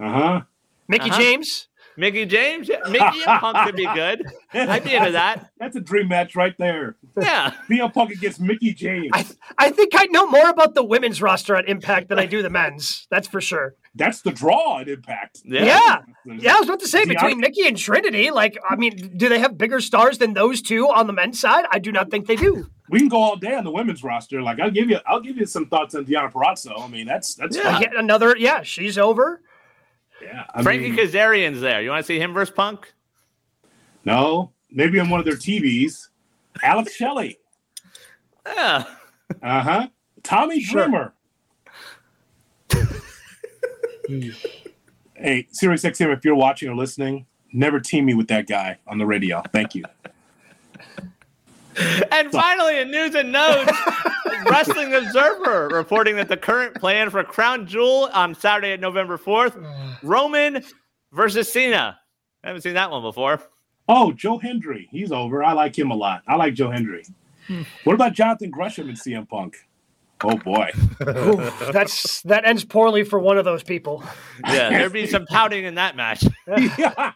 [0.00, 0.40] Uh huh.
[0.88, 1.20] Mickie Uh-huh.
[1.20, 1.68] James.
[1.94, 4.24] Mickie James, Mickie and Punk could be good.
[4.54, 5.50] I'd be into that.
[5.58, 6.96] That's a dream match right there.
[7.20, 9.10] Yeah, CM Punk against Mickie James.
[9.12, 9.26] I
[9.58, 12.48] I think I know more about the women's roster at Impact than I do the
[12.48, 13.06] men's.
[13.10, 13.74] That's for sure.
[13.94, 15.42] That's the draw at Impact.
[15.44, 15.64] yeah.
[15.66, 15.98] Yeah.
[16.38, 19.12] Yeah, I was about to say See, between I- Mickie and Trinity, like, I mean,
[19.18, 21.66] do they have bigger stars than those two on the men's side?
[21.70, 22.68] I do not think they do.
[22.92, 24.42] We can go all day on the women's roster.
[24.42, 26.78] Like I'll give you, I'll give you some thoughts on Deonna Purrazzo.
[26.78, 27.80] I mean, that's that's Yeah.
[27.80, 29.40] Yet another, yeah, she's over.
[30.22, 30.44] yeah.
[30.54, 31.80] I Frankie mean, Kazarian's there.
[31.80, 32.92] You want to see him versus Punk?
[34.04, 36.08] no, maybe on one of their TVs.
[36.62, 37.38] Alex Shelley.
[38.46, 38.84] Yeah.
[39.42, 39.88] Uh huh.
[40.22, 40.82] Tommy Sure.
[40.84, 41.14] Dreamer.
[45.14, 48.98] hey, Sirius XM, if you're watching or listening, never team me with that guy on
[48.98, 49.42] the radio.
[49.52, 49.84] Thank you.
[52.10, 53.72] And finally, in news and notes,
[54.46, 60.62] Wrestling Observer reporting that the current plan for Crown Jewel on Saturday, November 4th, Roman
[61.12, 61.98] versus Cena.
[62.44, 63.40] I haven't seen that one before.
[63.88, 64.88] Oh, Joe Hendry.
[64.90, 65.42] He's over.
[65.42, 66.22] I like him a lot.
[66.28, 67.04] I like Joe Hendry.
[67.46, 67.62] Hmm.
[67.84, 69.56] What about Jonathan Gresham and CM Punk?
[70.24, 70.70] Oh boy.
[71.08, 74.04] Ooh, that's that ends poorly for one of those people.
[74.46, 76.24] Yeah, there'd be some pouting in that match.
[76.46, 77.12] yeah,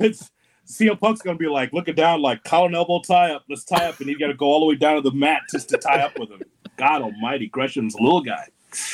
[0.00, 0.30] it's
[0.70, 3.44] CM Punk's gonna be like looking down, like collar and elbow tie up.
[3.48, 5.42] Let's tie up, and you got to go all the way down to the mat
[5.50, 6.40] just to tie up with him.
[6.76, 8.46] God Almighty, Gresham's a little guy.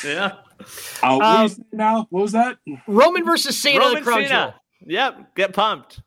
[0.04, 0.32] Yeah.
[1.02, 2.06] Uh, what Um, you now?
[2.10, 2.56] What was that?
[2.86, 4.28] Roman versus Cena, Roman the Crown Jewel.
[4.28, 4.54] Cena.
[4.86, 6.00] Yep, get pumped.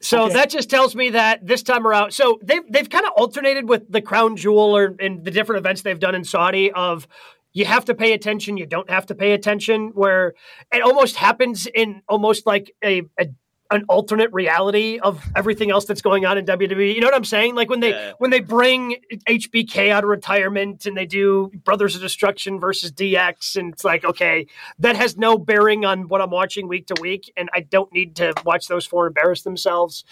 [0.00, 0.34] So Okay.
[0.34, 3.90] that just tells me that this time around, so they've they've kind of alternated with
[3.90, 7.06] the crown jewel or in the different events they've done in Saudi of
[7.52, 10.34] you have to pay attention, you don't have to pay attention, where
[10.72, 13.26] it almost happens in almost like a, a
[13.72, 16.94] an alternate reality of everything else that's going on in WWE.
[16.94, 17.54] You know what I'm saying?
[17.54, 18.12] Like when they Yeah.
[18.18, 18.96] when they bring
[19.26, 24.04] HBK out of retirement and they do Brothers of Destruction versus DX, and it's like,
[24.04, 24.46] okay,
[24.78, 28.14] that has no bearing on what I'm watching week to week, and I don't need
[28.16, 30.04] to watch those four embarrass themselves.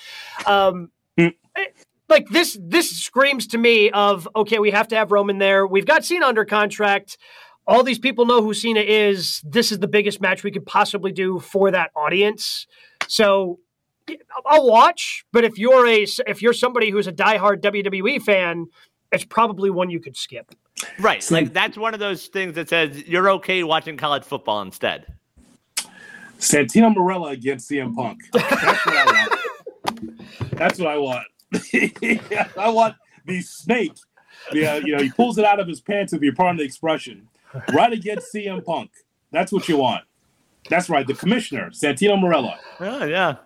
[0.46, 1.30] Um, eh,
[2.08, 5.66] like this, this screams to me of okay, we have to have Roman there.
[5.66, 7.18] We've got Cena under contract.
[7.66, 9.42] All these people know who Cena is.
[9.44, 12.66] This is the biggest match we could possibly do for that audience.
[13.10, 13.58] So
[14.46, 18.66] I'll watch, but if you're a if you're somebody who's a diehard WWE fan,
[19.10, 20.54] it's probably one you could skip.
[21.00, 21.28] Right.
[21.28, 21.52] Like mm.
[21.52, 25.12] that's one of those things that says you're okay watching college football instead.
[26.38, 28.20] Santino Marella against CM Punk.
[28.32, 30.52] That's what I want.
[30.52, 31.26] That's what I want.
[32.56, 32.94] I want
[33.26, 33.92] the snake.
[34.52, 36.58] Yeah, uh, you know, he pulls it out of his pants if you're part of
[36.58, 37.28] the expression.
[37.74, 38.90] Right against CM Punk.
[39.32, 40.04] That's what you want.
[40.68, 41.06] That's right.
[41.06, 42.56] The commissioner, Santino Marella.
[42.80, 43.36] Oh yeah.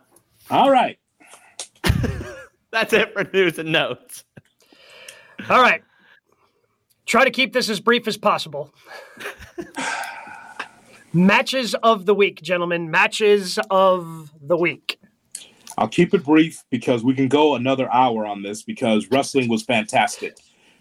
[0.50, 0.98] All right.
[2.70, 4.24] That's it for news and notes.
[5.48, 5.82] All right.
[7.06, 8.74] Try to keep this as brief as possible.
[11.12, 12.90] Matches of the week, gentlemen.
[12.90, 14.98] Matches of the week.
[15.78, 19.62] I'll keep it brief because we can go another hour on this because wrestling was
[19.62, 20.36] fantastic.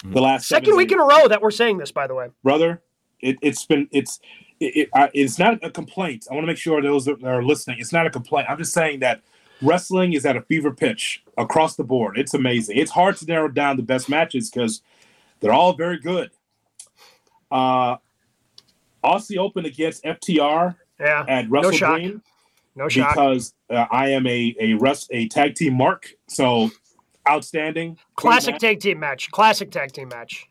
[0.06, 2.82] The last second week in a row that we're saying this, by the way, brother.
[3.22, 4.20] It, has been it's
[4.60, 6.28] it, it, it's not a complaint.
[6.30, 8.48] I want to make sure those that are listening, it's not a complaint.
[8.50, 9.22] I'm just saying that
[9.62, 12.18] wrestling is at a fever pitch across the board.
[12.18, 12.78] It's amazing.
[12.78, 14.82] It's hard to narrow down the best matches because
[15.40, 16.32] they're all very good.
[17.52, 17.98] Uh,
[19.04, 22.22] Aussie Open against FTR yeah, at Wrestle no Dream.
[22.76, 23.14] No shock.
[23.14, 26.72] Because uh, I am a a rest a tag team mark, so
[27.30, 27.98] outstanding.
[28.16, 29.30] Classic tag team match.
[29.32, 30.50] Classic tag team match.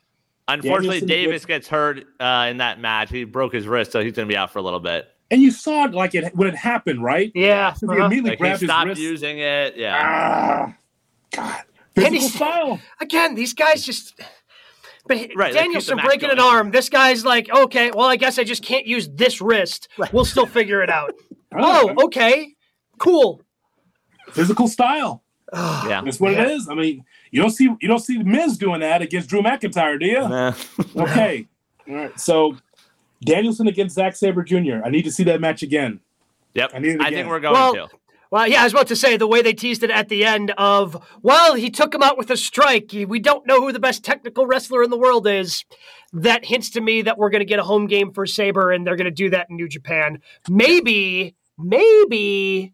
[0.48, 3.10] Unfortunately, Davis gets hurt uh, in that match.
[3.10, 5.08] He broke his wrist, so he's going to be out for a little bit.
[5.30, 7.32] And you saw it like it when it happened, right?
[7.34, 7.74] Yeah.
[7.78, 8.04] He uh-huh.
[8.04, 9.10] immediately like grabbed he stopped his wrist.
[9.10, 9.76] using it.
[9.76, 9.98] Yeah.
[9.98, 10.76] Ah,
[11.34, 11.62] God.
[11.94, 12.80] Physical style.
[13.00, 14.20] Again, these guys just.
[15.06, 16.70] But right, Danielson breaking an arm.
[16.70, 19.88] This guy's like, okay, well, I guess I just can't use this wrist.
[20.12, 21.14] We'll still figure it out.
[21.56, 22.54] oh, okay,
[22.98, 23.42] cool.
[24.30, 25.24] Physical style.
[25.52, 26.44] yeah, that's what yeah.
[26.44, 26.68] it is.
[26.68, 30.06] I mean, you don't see you don't see Miz doing that against Drew McIntyre, do
[30.06, 30.20] you?
[30.20, 30.54] Nah.
[30.96, 31.48] okay,
[31.88, 32.20] all right.
[32.20, 32.56] So
[33.24, 34.84] Danielson against Zack Sabre Jr.
[34.84, 36.00] I need to see that match again.
[36.54, 37.88] Yep, I, need I think we're going well, to.
[38.30, 40.52] Well, yeah, I was about to say the way they teased it at the end
[40.56, 42.90] of, well, he took him out with a strike.
[43.06, 45.66] We don't know who the best technical wrestler in the world is.
[46.14, 48.86] That hints to me that we're going to get a home game for Sabre, and
[48.86, 50.22] they're going to do that in New Japan.
[50.48, 52.72] Maybe, maybe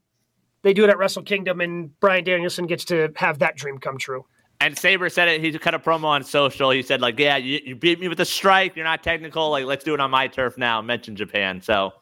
[0.62, 3.98] they do it at Wrestle Kingdom, and Bryan Danielson gets to have that dream come
[3.98, 4.26] true.
[4.61, 5.40] And Sabre said it.
[5.40, 6.70] He cut a promo on social.
[6.70, 8.74] He said, like, yeah, you, you beat me with a strike.
[8.74, 9.50] You're not technical.
[9.50, 10.82] Like, let's do it on my turf now.
[10.82, 11.61] Mention Japan.
[11.61, 11.92] So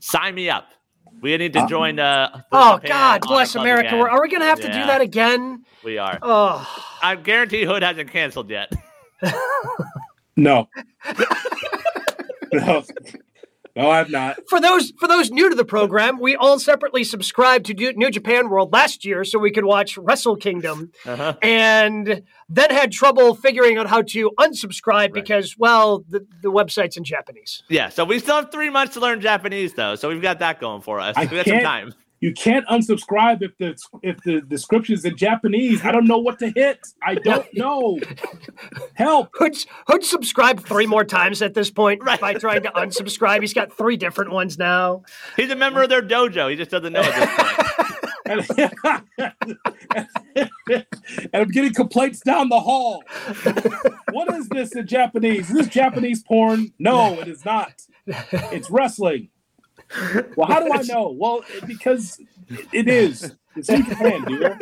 [0.00, 0.72] sign me up.
[1.20, 1.98] We need to uh, join.
[2.00, 3.88] Uh, oh God, bless America!
[3.88, 4.00] Again.
[4.00, 4.66] Are we going to have yeah.
[4.66, 5.64] to do that again?
[5.84, 6.18] We are.
[6.22, 6.66] Oh,
[7.02, 8.72] I guarantee Hood hasn't canceled yet.
[10.36, 10.68] no.
[12.52, 12.82] no.
[13.74, 14.36] No, I've not.
[14.48, 18.50] For those for those new to the program, we all separately subscribed to New Japan
[18.50, 21.36] World last year so we could watch Wrestle Kingdom, uh-huh.
[21.42, 25.12] and then had trouble figuring out how to unsubscribe right.
[25.12, 27.62] because, well, the, the website's in Japanese.
[27.68, 30.60] Yeah, so we still have three months to learn Japanese, though, so we've got that
[30.60, 31.16] going for us.
[31.16, 35.16] I we got some time you can't unsubscribe if the if the description is in
[35.16, 35.84] Japanese.
[35.84, 36.78] I don't know what to hit.
[37.02, 37.98] I don't know.
[38.94, 39.30] Help.
[39.34, 39.56] Hood,
[39.88, 42.20] Hood subscribed three more times at this point right.
[42.20, 43.40] by trying to unsubscribe.
[43.40, 45.02] He's got three different ones now.
[45.36, 46.48] He's a member of their dojo.
[46.48, 47.92] He just doesn't know at this point.
[50.70, 50.86] and,
[51.34, 53.02] I'm getting complaints down the hall.
[54.12, 55.50] what is this in Japanese?
[55.50, 56.72] Is this Japanese porn?
[56.78, 57.82] No, it is not.
[58.06, 59.28] It's wrestling.
[60.36, 61.14] Well, how do I know?
[61.16, 62.20] Well, because
[62.72, 63.34] it is.
[63.56, 64.58] It's in Japan, dude.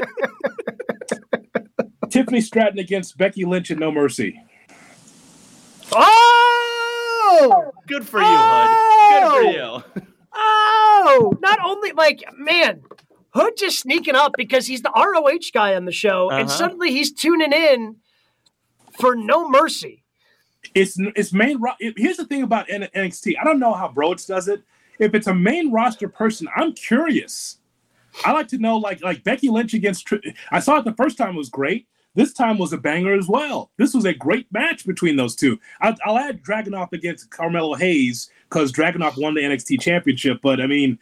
[2.11, 4.41] Tiffany Stratton against Becky Lynch and No Mercy.
[5.93, 7.73] Oh!
[7.87, 9.11] Good for you, oh!
[9.13, 9.21] Hood.
[9.21, 10.05] Good for you.
[10.35, 11.33] Oh!
[11.41, 12.83] Not only, like, man,
[13.31, 16.41] Hood just sneaking up because he's the ROH guy on the show, uh-huh.
[16.41, 17.97] and suddenly he's tuning in
[18.99, 20.03] for No Mercy.
[20.75, 21.61] It's it's main.
[21.97, 23.35] Here's the thing about NXT.
[23.41, 24.63] I don't know how Broads does it
[25.01, 27.59] if it's a main roster person, I'm curious.
[28.25, 30.07] I like to know, like like Becky Lynch against.
[30.51, 31.87] I saw it the first time; it was great.
[32.15, 33.71] This time was a banger as well.
[33.77, 35.59] This was a great match between those two.
[35.81, 40.41] I'll, I'll add Dragunov against Carmelo Hayes because Dragunov won the NXT championship.
[40.43, 40.99] But I mean,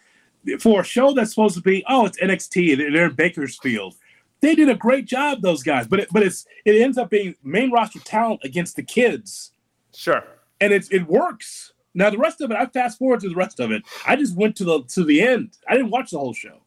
[0.60, 3.94] for a show that's supposed to be, oh, it's NXT, they're in Bakersfield.
[4.40, 5.86] They did a great job, those guys.
[5.86, 9.52] But it, but it's it ends up being main roster talent against the kids.
[9.94, 10.22] Sure,
[10.60, 11.72] and it's it works.
[11.98, 13.82] Now the rest of it, I fast forward to the rest of it.
[14.06, 15.58] I just went to the to the end.
[15.68, 16.62] I didn't watch the whole show.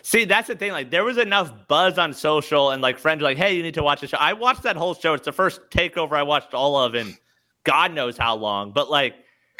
[0.00, 0.72] See, that's the thing.
[0.72, 3.74] Like, there was enough buzz on social, and like friends were like, "Hey, you need
[3.74, 5.12] to watch the show." I watched that whole show.
[5.12, 7.14] It's the first takeover I watched all of in
[7.64, 8.72] God knows how long.
[8.72, 9.16] But like,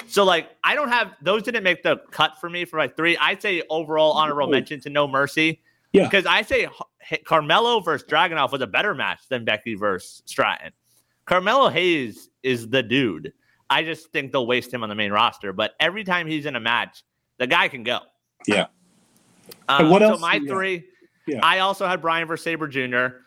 [0.07, 1.43] so like, I don't have those.
[1.43, 3.19] Didn't make the cut for me for my three.
[3.19, 5.61] I'd say overall honorable mention to No Mercy.
[5.93, 6.67] Yeah, because I say
[7.27, 10.73] Carmelo versus Dragunov was a better match than Becky versus Stratton.
[11.27, 13.35] Carmelo Hayes is the dude.
[13.71, 15.53] I just think they'll waste him on the main roster.
[15.53, 17.05] But every time he's in a match,
[17.39, 18.01] the guy can go.
[18.47, 18.67] Yeah.
[19.69, 20.19] Um, what else?
[20.19, 20.85] So my three,
[21.27, 21.41] yeah.
[21.43, 23.19] I also had Brian versus Sabre Jr.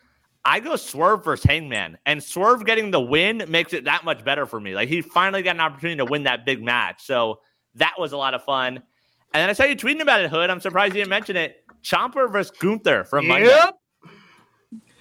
[0.45, 4.45] I go Swerve versus Hangman, and Swerve getting the win makes it that much better
[4.45, 4.75] for me.
[4.75, 7.39] Like he finally got an opportunity to win that big match, so
[7.75, 8.75] that was a lot of fun.
[9.33, 10.49] And then I saw you tweeting about it, Hood.
[10.49, 11.63] I'm surprised you didn't mention it.
[11.81, 13.47] Ciampa versus Gunther from Monday.
[13.47, 13.75] Yep.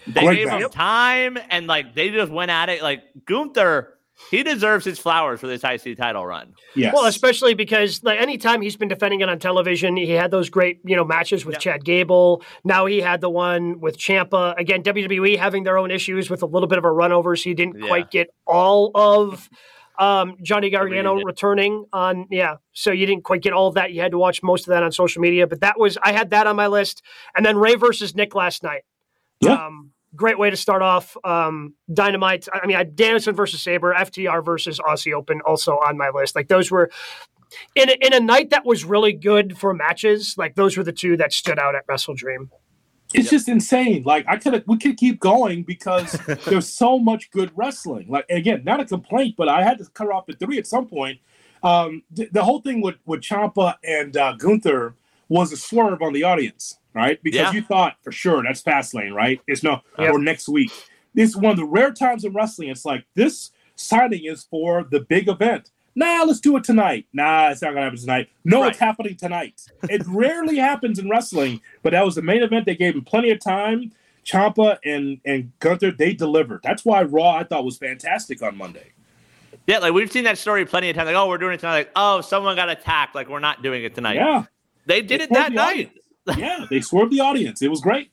[0.08, 2.82] They Great gave him time, and like they just went at it.
[2.82, 3.98] Like Gunther
[4.30, 6.54] he deserves his flowers for this IC title run.
[6.74, 6.94] Yes.
[6.94, 10.80] Well, especially because like anytime he's been defending it on television, he had those great,
[10.84, 12.42] you know, matches with Chad Gable.
[12.64, 14.58] Now he had the one with Ciampa.
[14.58, 17.44] Again, WWE having their own issues with a little bit of a run over, so
[17.44, 17.88] he didn't yeah.
[17.88, 19.48] quite get all of
[19.98, 22.56] Um, Johnny Gargano returning on, yeah.
[22.72, 23.92] So you didn't quite get all of that.
[23.92, 26.30] You had to watch most of that on social media, but that was I had
[26.30, 27.02] that on my list.
[27.36, 28.82] And then Ray versus Nick last night.
[29.40, 29.66] Yeah.
[29.66, 31.16] Um, great way to start off.
[31.24, 32.48] Um, Dynamite.
[32.52, 36.36] I mean, I Danielson versus Sabre, FTR versus Aussie Open, also on my list.
[36.36, 36.90] Like those were
[37.74, 40.34] in a, in a night that was really good for matches.
[40.36, 42.50] Like those were the two that stood out at Wrestle Dream.
[43.14, 43.30] It's yep.
[43.30, 44.04] just insane.
[44.04, 46.12] Like I could we could keep going because
[46.46, 48.06] there's so much good wrestling.
[48.08, 50.86] Like again, not a complaint, but I had to cut off at three at some
[50.86, 51.18] point.
[51.62, 54.94] Um, th- the whole thing with with Ciampa and uh, Gunther
[55.32, 57.22] was a swerve on the audience, right?
[57.22, 57.52] Because yeah.
[57.52, 59.40] you thought for sure that's Fastlane, right?
[59.46, 60.70] It's no or next week.
[61.14, 62.68] This is one of the rare times in wrestling.
[62.68, 67.06] It's like this signing is for the big event nah, let's do it tonight.
[67.12, 68.28] Nah, it's not gonna happen tonight.
[68.44, 68.70] No, right.
[68.70, 69.60] it's happening tonight.
[69.88, 72.66] It rarely happens in wrestling, but that was the main event.
[72.66, 73.92] They gave him plenty of time.
[74.24, 76.60] Ciampa and and Gunther, they delivered.
[76.62, 78.92] That's why Raw I thought was fantastic on Monday.
[79.66, 81.06] Yeah, like we've seen that story plenty of times.
[81.06, 81.72] Like, oh, we're doing it tonight.
[81.72, 83.14] Like, oh, someone got attacked.
[83.14, 84.16] Like, we're not doing it tonight.
[84.16, 84.44] Yeah,
[84.86, 85.92] they did they it that night.
[86.36, 87.62] yeah, they swerved the audience.
[87.62, 88.10] It was great.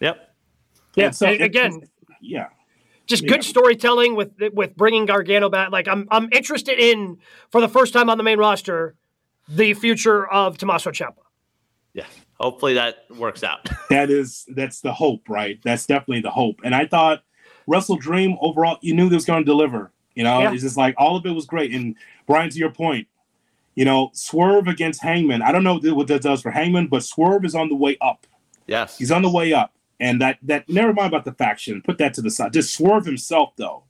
[0.00, 0.34] Yep.
[0.96, 1.10] Yeah.
[1.10, 1.88] So, again,
[2.20, 2.48] yeah
[3.06, 3.28] just yeah.
[3.28, 5.70] good storytelling with with bringing Gargano back.
[5.70, 7.18] Like I'm I'm interested in
[7.50, 8.94] for the first time on the main roster
[9.48, 11.16] the future of Tommaso Ciampa.
[11.92, 12.06] Yeah,
[12.40, 13.68] hopefully that works out.
[13.90, 15.58] that is that's the hope, right?
[15.64, 16.60] That's definitely the hope.
[16.64, 17.22] And I thought
[17.68, 19.92] WrestleDream overall, you knew they was going to deliver.
[20.14, 20.52] You know, yeah.
[20.52, 21.72] it's just like all of it was great.
[21.72, 21.96] And
[22.26, 23.08] Brian, to your point,
[23.74, 25.42] you know, Swerve against Hangman.
[25.42, 28.26] I don't know what that does for Hangman, but Swerve is on the way up.
[28.66, 29.72] Yes, he's on the way up.
[30.00, 31.82] And that that never mind about the faction.
[31.82, 32.52] Put that to the side.
[32.52, 33.84] Just Swerve himself though.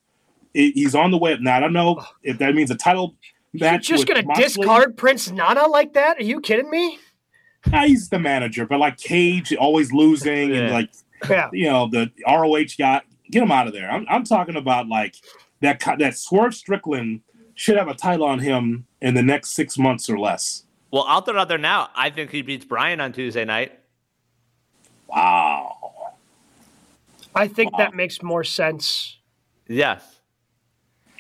[0.53, 1.57] He's on the way up now.
[1.57, 3.17] I don't know if that means a title
[3.53, 3.89] match.
[3.89, 4.45] You're just gonna Moxley.
[4.45, 6.19] discard Prince Nana like that?
[6.19, 6.99] Are you kidding me?
[7.67, 10.57] Yeah, he's the manager, but like Cage always losing yeah.
[10.57, 10.91] and like
[11.29, 11.49] yeah.
[11.53, 13.03] you know the ROH guy.
[13.31, 13.91] Get him out of there.
[13.91, 15.17] I'm, I'm talking about like
[15.61, 17.23] that that Swerve Strickland
[17.55, 20.65] should have a title on him in the next six months or less.
[20.91, 21.91] Well, I'll throw it out there now.
[21.95, 23.79] I think he beats Brian on Tuesday night.
[25.09, 25.77] Wow.
[27.35, 27.79] I think wow.
[27.79, 29.19] that makes more sense.
[29.69, 30.21] Yes.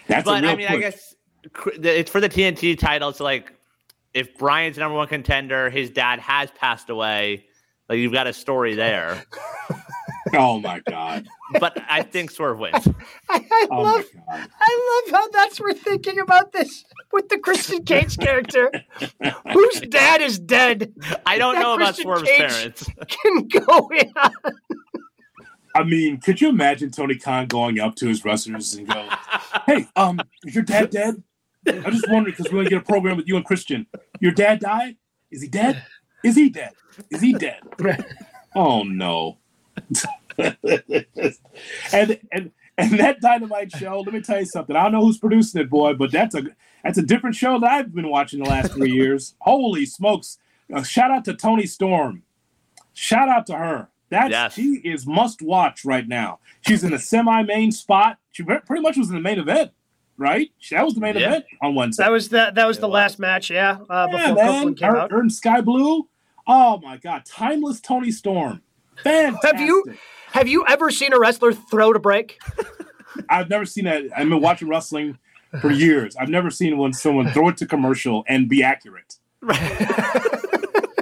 [0.06, 0.76] That's but I mean, push.
[0.76, 1.14] I guess
[1.82, 3.10] it's for the TNT title.
[3.10, 3.52] It's like
[4.14, 7.44] if Brian's number one contender, his dad has passed away.
[7.90, 9.24] Like you've got a story there.
[10.36, 11.26] oh my god!
[11.60, 12.86] But I think Swerve wins.
[13.28, 17.84] I, I oh love, I love how that's we're thinking about this with the Christian
[17.84, 18.70] Cage character,
[19.52, 20.92] whose dad is dead.
[21.26, 22.90] I don't know about Swerve's Cage parents.
[23.08, 24.32] Can go in on.
[25.76, 29.08] I mean, could you imagine Tony Khan going up to his wrestlers and go,
[29.66, 31.22] "Hey, um, is your dad dead?
[31.66, 33.86] I'm just wondering because we're gonna get a program with you and Christian.
[34.20, 34.96] Your dad died?
[35.30, 35.84] Is he dead?
[36.22, 36.72] Is he dead?
[37.10, 37.60] Is he dead?
[38.54, 39.38] oh no."
[40.38, 44.00] And and and that dynamite show.
[44.00, 44.74] Let me tell you something.
[44.74, 46.42] I don't know who's producing it, boy, but that's a
[46.82, 49.34] that's a different show that I've been watching the last three years.
[49.40, 50.38] Holy smokes!
[50.72, 52.22] Uh, shout out to Toni Storm.
[52.92, 53.88] Shout out to her.
[54.10, 54.54] That's yes.
[54.54, 56.38] she is must watch right now.
[56.60, 58.18] She's in a semi main spot.
[58.32, 59.72] She pretty much was in the main event,
[60.16, 60.50] right?
[60.70, 61.28] That was the main yeah.
[61.28, 62.04] event on Wednesday.
[62.04, 62.94] That was the that was it the was.
[62.94, 63.78] last match, yeah.
[63.88, 64.74] Uh, yeah, before man.
[64.74, 65.10] came her, out.
[65.10, 66.08] Her and Skye Blue.
[66.46, 68.62] Oh my god, timeless Toni Storm.
[69.02, 69.52] Fantastic.
[69.52, 69.84] Have you
[70.34, 72.40] have you ever seen a wrestler throw to break?
[73.28, 74.02] I've never seen that.
[74.16, 75.16] I've been watching wrestling
[75.60, 76.16] for years.
[76.16, 79.16] I've never seen when someone throw it to commercial and be accurate.
[79.40, 79.60] Right.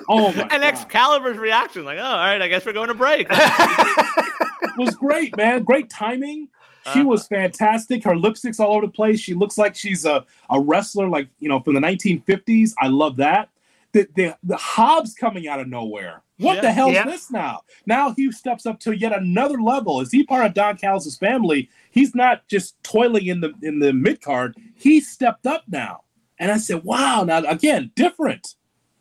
[0.08, 0.62] Oh and God.
[0.62, 3.26] Excalibur's reaction, like, oh, all right, I guess we're going to break.
[4.76, 5.62] was great, man.
[5.62, 6.48] Great timing.
[6.92, 7.04] She uh-huh.
[7.04, 8.04] was fantastic.
[8.04, 9.18] Her lipstick's all over the place.
[9.18, 12.72] She looks like she's a, a wrestler, like you know, from the 1950s.
[12.78, 13.48] I love that.
[13.92, 16.22] The the, the Hobbs coming out of nowhere.
[16.38, 16.60] What yeah.
[16.62, 17.06] the hell yeah.
[17.06, 17.60] is this now?
[17.86, 20.00] Now he steps up to yet another level.
[20.00, 21.68] Is he part of Don Callis' family?
[21.90, 24.56] He's not just toiling in the in the mid card.
[24.74, 26.02] He stepped up now,
[26.38, 28.56] and I said, "Wow!" Now again, different.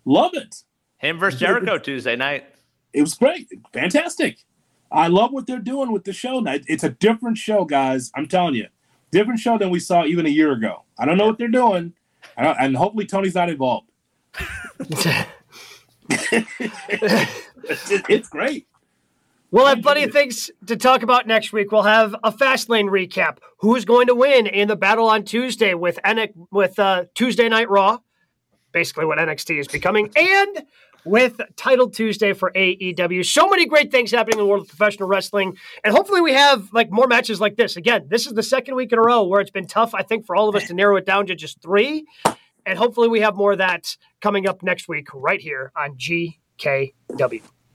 [0.05, 0.63] Love it.
[0.97, 2.45] Him versus Jericho Tuesday night.
[2.93, 4.43] It was great, fantastic.
[4.91, 6.57] I love what they're doing with the show now.
[6.67, 8.11] It's a different show, guys.
[8.15, 8.67] I'm telling you,
[9.11, 10.83] different show than we saw even a year ago.
[10.99, 11.93] I don't know what they're doing,
[12.35, 13.90] and hopefully Tony's not involved.
[18.09, 18.67] It's, great.
[19.51, 21.71] We'll have plenty of things to talk about next week.
[21.71, 23.37] We'll have a Fastlane recap.
[23.59, 25.99] Who's going to win in the battle on Tuesday with
[26.51, 27.99] with uh, Tuesday Night Raw?
[28.71, 30.65] Basically, what NXT is becoming, and
[31.03, 33.25] with Title Tuesday for AEW.
[33.25, 35.57] So many great things happening in the world of professional wrestling.
[35.83, 37.75] And hopefully we have like more matches like this.
[37.75, 40.25] Again, this is the second week in a row where it's been tough, I think,
[40.25, 42.05] for all of us to narrow it down to just three.
[42.65, 47.41] And hopefully we have more of that coming up next week right here on GKW.